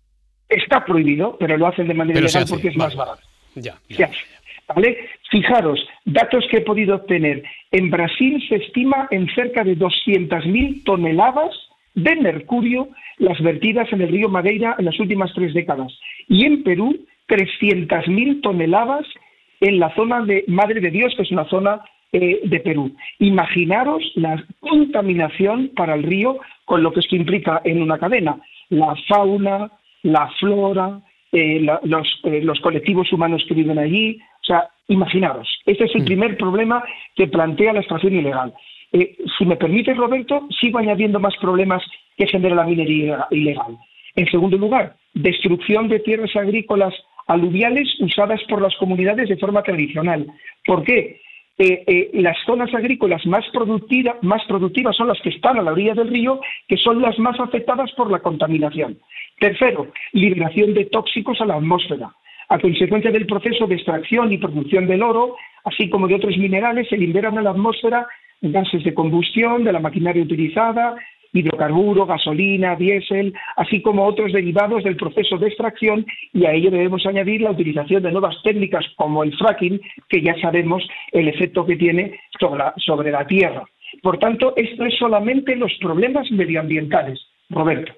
[0.49, 2.89] Está prohibido, pero lo hacen de manera Pero porque es vale.
[2.89, 3.23] más barato.
[3.55, 3.75] Ya.
[3.89, 4.17] Hace,
[4.75, 4.99] ¿vale?
[5.33, 7.43] Fijaros, datos que he podido obtener.
[7.71, 11.55] En Brasil se estima en cerca de 200.000 toneladas
[11.95, 15.91] de mercurio las vertidas en el río Madeira en las últimas tres décadas.
[16.29, 19.07] Y en Perú, 300.000 toneladas
[19.61, 21.81] en la zona de Madre de Dios, que es una zona
[22.13, 22.95] eh, de Perú.
[23.19, 28.37] Imaginaros la contaminación para el río con lo que esto implica en una cadena.
[28.69, 29.71] La fauna,
[30.03, 31.01] la flora,
[31.33, 34.21] eh, eh, los colectivos humanos que viven allí.
[34.43, 38.53] O sea, imaginaros, ese es el primer problema que plantea la extracción ilegal.
[38.93, 41.83] Eh, si me permite, Roberto, sigo añadiendo más problemas
[42.17, 43.79] que genera la minería ilegal.
[44.15, 46.95] En segundo lugar, destrucción de tierras agrícolas
[47.27, 50.27] aluviales usadas por las comunidades de forma tradicional.
[50.67, 51.21] ¿Por qué?
[51.59, 53.45] Eh, eh, las zonas agrícolas más,
[54.23, 57.39] más productivas son las que están a la orilla del río, que son las más
[57.41, 58.99] afectadas por la contaminación.
[59.39, 62.11] Tercero, liberación de tóxicos a la atmósfera.
[62.53, 66.87] A consecuencia del proceso de extracción y producción del oro, así como de otros minerales,
[66.87, 68.07] se liberan a la atmósfera
[68.43, 70.97] gases de combustión de la maquinaria utilizada,
[71.33, 77.07] hidrocarburo, gasolina, diésel, así como otros derivados del proceso de extracción y a ello debemos
[77.07, 79.81] añadir la utilización de nuevas técnicas como el fracking,
[80.11, 82.21] que ya sabemos el efecto que tiene
[82.77, 83.65] sobre la, tierra.
[84.03, 87.19] Por tanto, esto es solamente los problemas medioambientales.
[87.49, 87.95] Roberto.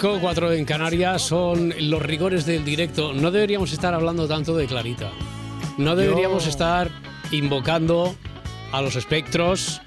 [0.00, 3.12] 5, 4 en Canarias son los rigores del directo.
[3.12, 5.10] No deberíamos estar hablando tanto de Clarita.
[5.76, 6.90] No deberíamos estar
[7.32, 8.14] invocando
[8.72, 9.82] a los espectros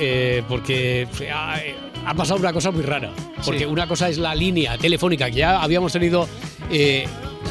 [0.00, 3.12] eh, porque ha, pasado una cosa muy rara.
[3.44, 6.26] Porque una cosa es la línea telefónica que ya habíamos tenido.
[6.70, 7.06] Eh,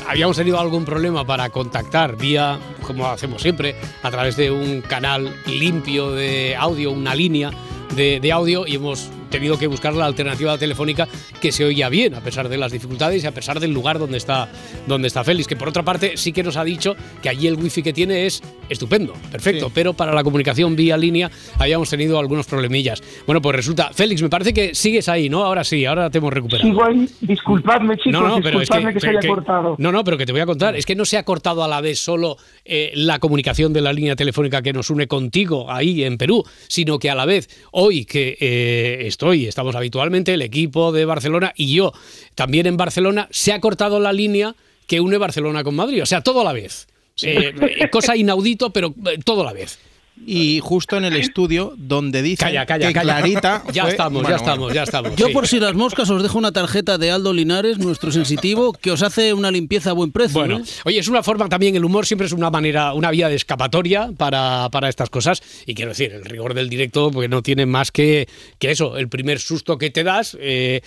[0.08, 5.32] habíamos tenido algún problema para contactar vía, como hacemos siempre, a través de un canal
[5.46, 7.52] limpio de audio, una línea
[7.96, 11.08] de, de audio, y hemos tenido que buscar la alternativa telefónica
[11.42, 14.18] que se oía bien, a pesar de las dificultades y a pesar del lugar donde
[14.18, 14.48] está,
[14.86, 17.56] donde está Félix, que por otra parte sí que nos ha dicho que allí el
[17.56, 22.46] wifi que tiene es estupendo, perfecto, pero para la comunicación vía línea habíamos tenido algunos
[22.46, 23.02] problemillas.
[23.26, 25.44] Bueno, pues resulta, Félix, me parece que sigues ahí, ¿no?
[25.44, 26.70] Ahora sí, ahora te hemos recuperado.
[26.70, 29.76] Sigo ahí, disculpadme chicos, no, no, pero disculpadme que, se haya cortado.
[29.80, 31.68] No, no, pero que te voy a contar, es que no se ha cortado a
[31.68, 36.04] la vez solo eh, la comunicación de la línea telefónica que nos une contigo ahí
[36.04, 40.92] en Perú, sino que a la vez hoy que eh, estoy, estamos habitualmente, el equipo
[40.92, 41.94] de Barcelona y yo
[42.36, 44.56] también en Barcelona, se ha cortado la línea
[44.88, 46.88] que une Barcelona con Madrid, o sea, todo a la vez.
[47.22, 47.54] Eh,
[47.92, 48.94] cosa inaudito, pero
[49.24, 49.78] todo a la vez
[50.26, 54.74] y justo en el estudio donde dice calla, calla, que Clarita ya estamos, ya estamos,
[54.74, 55.16] ya estamos.
[55.16, 58.92] Yo por si las moscas os dejo una tarjeta de Aldo Linares, nuestro sensitivo, que
[58.92, 60.40] os hace una limpieza a buen precio.
[60.40, 60.64] Bueno, ¿eh?
[60.86, 64.12] oye, es una forma también, el humor siempre es una manera, una vía de escapatoria
[64.18, 67.92] para, para estas cosas y quiero decir, el rigor del directo porque no tiene más
[67.92, 68.28] que,
[68.60, 70.82] que eso, el primer susto que te das, eh,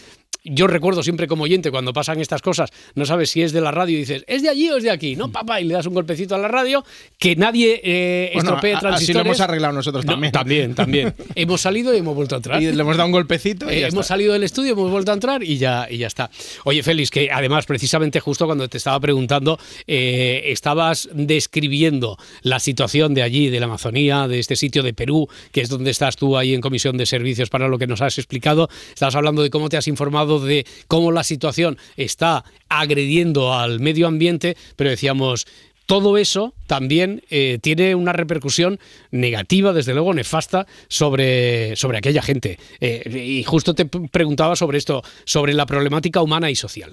[0.48, 3.70] yo recuerdo siempre como oyente cuando pasan estas cosas, no sabes si es de la
[3.70, 5.16] radio y dices, ¿es de allí o es de aquí?
[5.16, 6.84] No, papá, y le das un golpecito a la radio,
[7.18, 9.02] que nadie eh, estropee transistores.
[9.02, 10.32] Así lo hemos arreglado nosotros también.
[10.32, 11.14] también, también.
[11.34, 12.62] hemos salido y hemos vuelto a entrar.
[12.62, 13.70] Y le hemos dado un golpecito.
[13.70, 16.30] Y eh, hemos salido del estudio, hemos vuelto a entrar y ya, y ya está.
[16.64, 23.14] Oye, Félix, que además, precisamente justo cuando te estaba preguntando, eh, estabas describiendo la situación
[23.14, 26.36] de allí, de la Amazonía, de este sitio de Perú, que es donde estás tú
[26.36, 28.68] ahí en Comisión de Servicios para lo que nos has explicado.
[28.92, 34.06] Estabas hablando de cómo te has informado de cómo la situación está agrediendo al medio
[34.06, 35.46] ambiente, pero decíamos,
[35.86, 38.78] todo eso también eh, tiene una repercusión
[39.12, 42.58] negativa, desde luego nefasta, sobre, sobre aquella gente.
[42.80, 46.90] Eh, y justo te preguntaba sobre esto, sobre la problemática humana y social.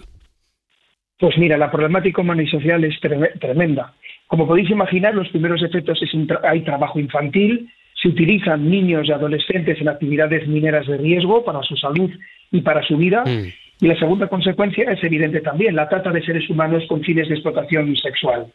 [1.20, 3.94] Pues mira, la problemática humana y social es tremenda.
[4.28, 6.10] Como podéis imaginar, los primeros efectos es
[6.44, 7.70] hay trabajo infantil,
[8.04, 12.12] se utilizan niños y adolescentes en actividades mineras de riesgo para su salud
[12.52, 13.24] y para su vida.
[13.26, 13.48] Mm.
[13.80, 17.36] Y la segunda consecuencia es evidente también, la trata de seres humanos con fines de
[17.36, 18.48] explotación sexual.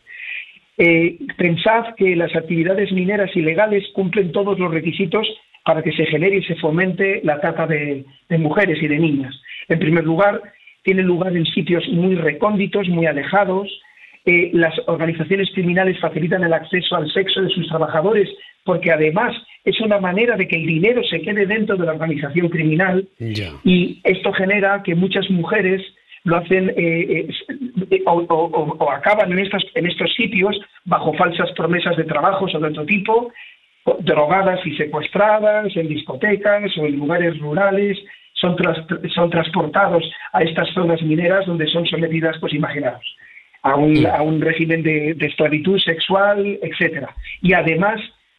[0.76, 5.26] Eh, pensad que las actividades mineras ilegales cumplen todos los requisitos
[5.64, 9.34] para que se genere y se fomente la trata de, de mujeres y de niñas.
[9.68, 10.40] En primer lugar,
[10.82, 13.68] tiene lugar en sitios muy recónditos, muy alejados.
[14.24, 18.28] Eh, las organizaciones criminales facilitan el acceso al sexo de sus trabajadores
[18.68, 22.50] porque además es una manera de que el dinero se quede dentro de la organización
[22.50, 23.08] criminal
[23.64, 25.80] y esto genera que muchas mujeres
[26.24, 27.26] lo hacen eh,
[27.90, 28.12] eh, o,
[28.78, 30.54] o, acaban en, estas, en estos sitios
[30.84, 33.32] bajo falsas promesas de trabajos o de otro tipo,
[34.00, 37.96] drogadas y secuestradas en discotecas o en lugares rurales,
[38.34, 38.54] son,
[39.14, 40.04] son transportados
[40.34, 43.16] a estas zonas mineras donde son sometidas, pues imaginaos,
[43.62, 47.14] a un, a un régimen de, de esclavitud sexual, etcétera.
[47.40, 47.98] Y además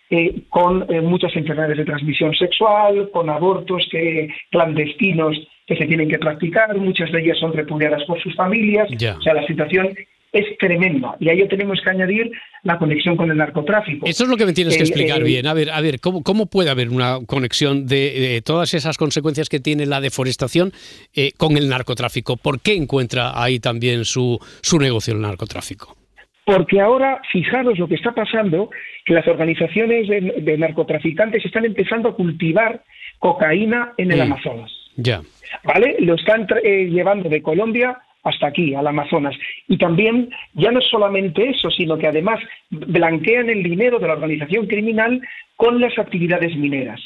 [0.10, 5.38] eh, con eh, muchas enfermedades de transmisión sexual, con abortos que, clandestinos
[5.68, 8.89] que se tienen que practicar, muchas de ellas son repudiadas por sus familias.
[8.91, 9.93] O sea, la situación
[10.32, 11.16] es tremenda.
[11.20, 12.32] Y a ello tenemos que añadir
[12.64, 14.07] la conexión con el narcotráfico.
[14.07, 15.45] Eso es lo que me tienes que explicar bien.
[15.45, 19.60] A ver, a ver, ¿cómo, cómo puede haber una conexión de, todas esas consecuencias que
[19.60, 20.72] tiene la deforestación
[21.14, 22.38] eh, con el narcotráfico?
[22.38, 25.99] ¿Por qué encuentra ahí también su, su negocio el narcotráfico?
[26.50, 28.72] Porque ahora, fijaros lo que está pasando,
[29.06, 32.82] que las organizaciones de, narcotraficantes están empezando a cultivar
[33.20, 34.22] cocaína en el mm.
[34.24, 34.72] Amazonas.
[34.95, 35.22] Ya.
[35.64, 35.97] ¿Vale?
[36.00, 39.36] Lo están eh, llevando de Colombia hasta aquí, al Amazonas.
[39.68, 42.39] Y también, ya no solamente eso, sino que además
[42.72, 45.22] blanquean el dinero de la organización criminal
[45.56, 47.00] con las actividades mineras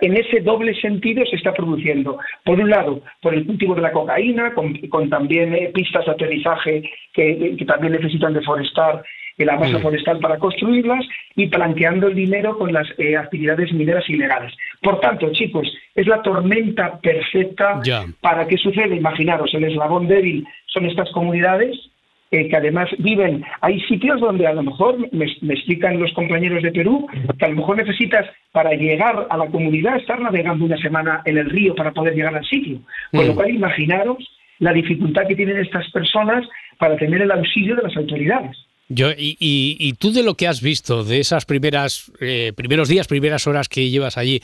[0.00, 3.92] en ese doble sentido se está produciendo, por un lado, por el cultivo de la
[3.92, 9.02] cocaína, con, también eh, pistas de aterrizaje que, también necesitan deforestar
[9.44, 11.04] la masa forestal para construirlas
[11.34, 14.52] y planteando el dinero con las eh, actividades mineras ilegales.
[14.82, 17.80] Por tanto, chicos, es la tormenta perfecta
[18.20, 18.94] para que suceda.
[18.94, 21.89] Imaginaros, el eslabón débil son estas comunidades
[22.32, 26.70] eh, que además viven, hay sitios donde a lo mejor, me, explican los compañeros de
[26.70, 27.08] Perú,
[27.38, 31.38] que a lo mejor necesitas para llegar a la comunidad estar navegando una semana en
[31.38, 32.78] el río para poder llegar al sitio.
[33.10, 33.36] Con lo mm.
[33.36, 36.46] cual, imaginaros la dificultad que tienen estas personas
[36.78, 38.56] para tener el auxilio de las autoridades.
[38.92, 43.06] Yo, y, y, tú de lo que has visto, de esas primeras eh, primeros días,
[43.06, 44.40] primeras horas que llevas allí,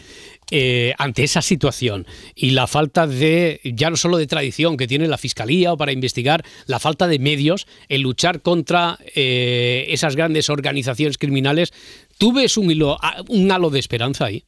[0.53, 5.09] eh, ante esa situación y la falta de, ya no solo de tradición que tiene
[5.09, 10.49] la Fiscalía o para investigar, la falta de medios en luchar contra eh, esas grandes
[10.49, 11.72] organizaciones criminales,
[12.16, 14.44] ¿tú ves un, hilo, un halo de esperanza ahí?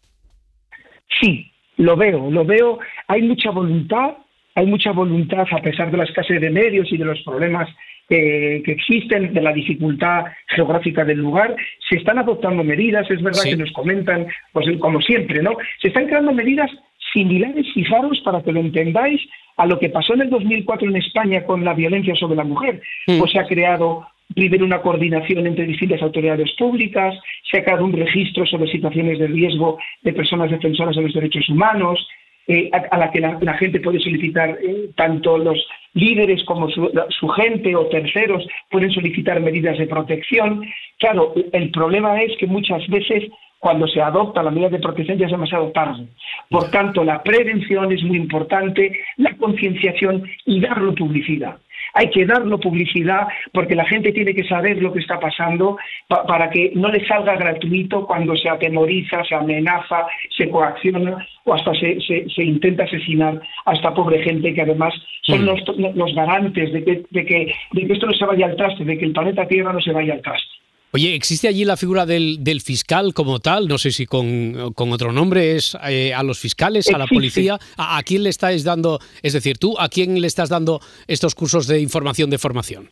[1.20, 2.78] Sí, lo veo, lo veo.
[3.08, 4.10] Hay mucha voluntad,
[4.54, 7.68] hay mucha voluntad a pesar de la escasez de medios y de los problemas
[8.08, 11.54] que existen, de la dificultad geográfica del lugar,
[11.88, 15.56] se están adoptando medidas, es verdad que nos comentan, pues como siempre, ¿no?
[15.82, 16.70] Se están creando medidas
[17.12, 19.20] similares, fijaros, para que lo entendáis,
[19.56, 22.80] a lo que pasó en el 2004 en España con la violencia sobre la mujer.
[23.06, 23.18] Mm.
[23.18, 27.14] Pues se ha creado primero una coordinación entre distintas autoridades públicas,
[27.50, 31.48] se ha creado un registro sobre situaciones de riesgo de personas defensoras de los derechos
[31.48, 32.06] humanos,
[32.48, 37.76] eh, a, la que la, gente puede solicitar, eh, tanto los líderes como su, gente
[37.76, 40.64] o terceros pueden solicitar medidas de protección.
[40.98, 43.24] Claro, el problema es que muchas veces
[43.58, 46.08] cuando se adopta la medida de protección ya es demasiado tarde.
[46.48, 51.58] Por tanto, la prevención es muy importante, la concienciación y darlo publicidad
[51.94, 55.76] hay que darlo publicidad porque la gente tiene que saber lo que está pasando
[56.08, 61.74] para que no le salga gratuito cuando se atemoriza, se amenaza, se coacciona o hasta
[61.74, 65.96] se, se, intenta asesinar a esta pobre gente que además son mm.
[65.96, 68.98] los, garantes de que, de, que, de que esto no se vaya al traste, de
[68.98, 70.67] que el planeta Tierra no se vaya al traste.
[70.90, 73.68] Oye, ¿existe allí la figura del, fiscal como tal?
[73.68, 77.58] No sé si con, otro nombre es eh, a los fiscales, a la policía.
[77.76, 81.66] ¿A, quién le estáis dando, es decir, tú, a quién le estás dando estos cursos
[81.66, 82.88] de información de formación?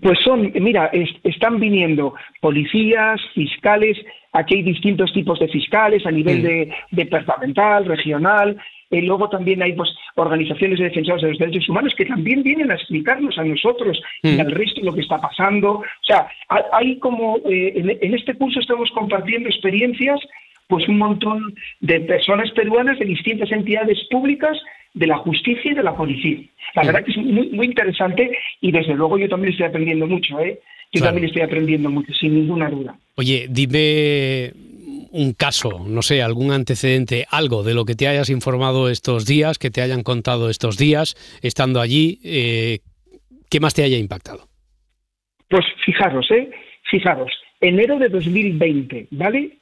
[0.00, 0.90] Pues son, mira,
[1.24, 3.96] están viniendo policías, fiscales,
[4.32, 6.42] aquí hay distintos tipos de fiscales a nivel mm.
[6.42, 8.56] de departamental, regional,
[8.90, 12.70] y luego también hay pues, organizaciones de defensores de los derechos humanos que también vienen
[12.70, 14.40] a explicarnos a nosotros y mm.
[14.40, 15.70] al resto lo que está pasando.
[15.72, 16.28] O sea,
[16.72, 20.20] hay como, eh, en, este curso estamos compartiendo experiencias,
[20.68, 24.56] pues un montón de personas peruanas de distintas entidades públicas
[24.94, 26.38] de la justicia y de la policía.
[26.74, 26.86] La mm.
[26.86, 30.60] verdad que es muy, muy interesante y desde luego yo también estoy aprendiendo mucho, ¿eh?
[30.92, 32.96] Yo también estoy aprendiendo mucho, sin ninguna duda.
[33.16, 34.52] Oye, dime
[35.14, 39.58] un caso, no sé, algún antecedente, algo de lo que te hayas informado estos días,
[39.58, 42.80] que te hayan contado estos días, estando allí, eh,
[43.48, 44.48] ¿qué más te haya impactado?
[45.48, 46.50] Pues fijaros, ¿eh?
[46.90, 49.58] Fijaros, enero de 2020, ¿vale?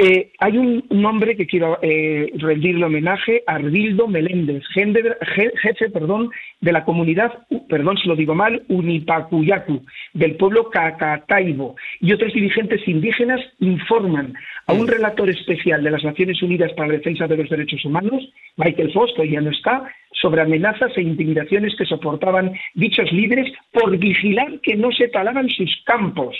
[0.00, 6.30] Eh, hay un, hombre que quiero eh, rendirle homenaje, Ardildo Meléndez, jefe, perdón,
[6.60, 7.32] de la comunidad,
[7.68, 9.84] perdón si lo digo mal, Unipacuyacu,
[10.14, 14.34] del pueblo Cacataibo, y otros dirigentes indígenas informan
[14.68, 18.22] a un relator especial de las Naciones Unidas para la Defensa de los Derechos Humanos,
[18.56, 19.82] Michael Fosco, ya no está,
[20.12, 25.82] sobre amenazas e intimidaciones que soportaban dichos líderes por vigilar que no se talaban sus
[25.84, 26.36] campos.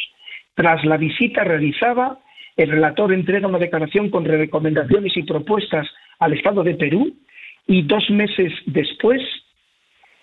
[0.55, 2.19] Tras la visita realizada,
[2.59, 5.87] el relator entrega una declaración con recomendaciones y propuestas
[6.19, 7.17] al Estado de Perú
[7.69, 9.23] y dos meses después,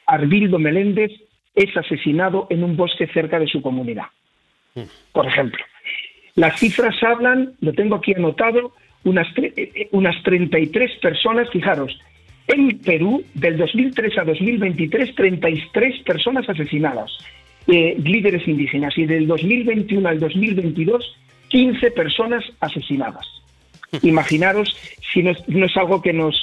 [0.06, 1.12] Arbildo Meléndez
[1.56, 4.08] es asesinado en un bosque cerca de su comunidad.
[5.14, 5.64] Por ejemplo,
[6.36, 8.74] las cifras hablan, lo tengo aquí anotado,
[9.06, 11.98] unas, eh, eh, unas 33 personas, fijaros,
[12.48, 17.18] en Perú, del 2003 a 2023, 33 personas asesinadas,
[17.68, 21.16] eh, líderes indígenas, y del 2021 al 2022,
[21.56, 23.26] 15 personas asesinadas.
[24.02, 24.76] Imaginaros
[25.14, 26.36] si no es, algo que nos,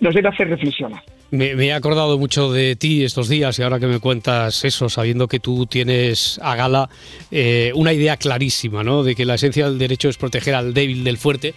[0.00, 1.00] nos debe hacer reflexionar.
[1.30, 5.28] Me, he acordado mucho de ti estos días y ahora que me cuentas eso, sabiendo
[5.28, 6.90] que tú tienes a gala
[7.30, 9.04] eh, una idea clarísima, ¿no?
[9.04, 11.54] De que la esencia del derecho es proteger al débil del fuerte.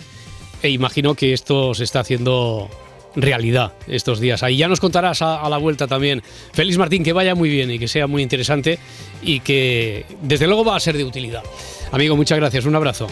[0.61, 2.69] E imagino que esto se está haciendo
[3.15, 4.43] realidad estos días.
[4.43, 6.21] Ahí ya nos contarás a, la vuelta también.
[6.53, 8.79] Félix Martín, que vaya muy bien y que sea muy interesante
[9.21, 11.43] y que desde luego va a ser de utilidad.
[11.91, 12.65] Amigo, muchas gracias.
[12.65, 13.07] Un abrazo.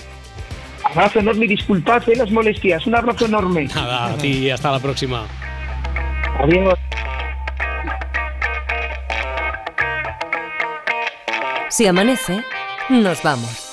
[0.83, 2.85] Abrazo enorme y disculpad las molestias.
[2.87, 3.65] Un abrazo enorme.
[3.65, 4.49] Nada, a ti.
[4.49, 5.25] Hasta la próxima.
[11.69, 12.43] Si amanece,
[12.89, 13.71] nos vamos.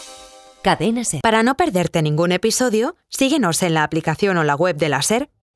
[0.63, 1.21] Cadena Ser.
[1.21, 5.31] Para no perderte ningún episodio, síguenos en la aplicación o la web de la Ser,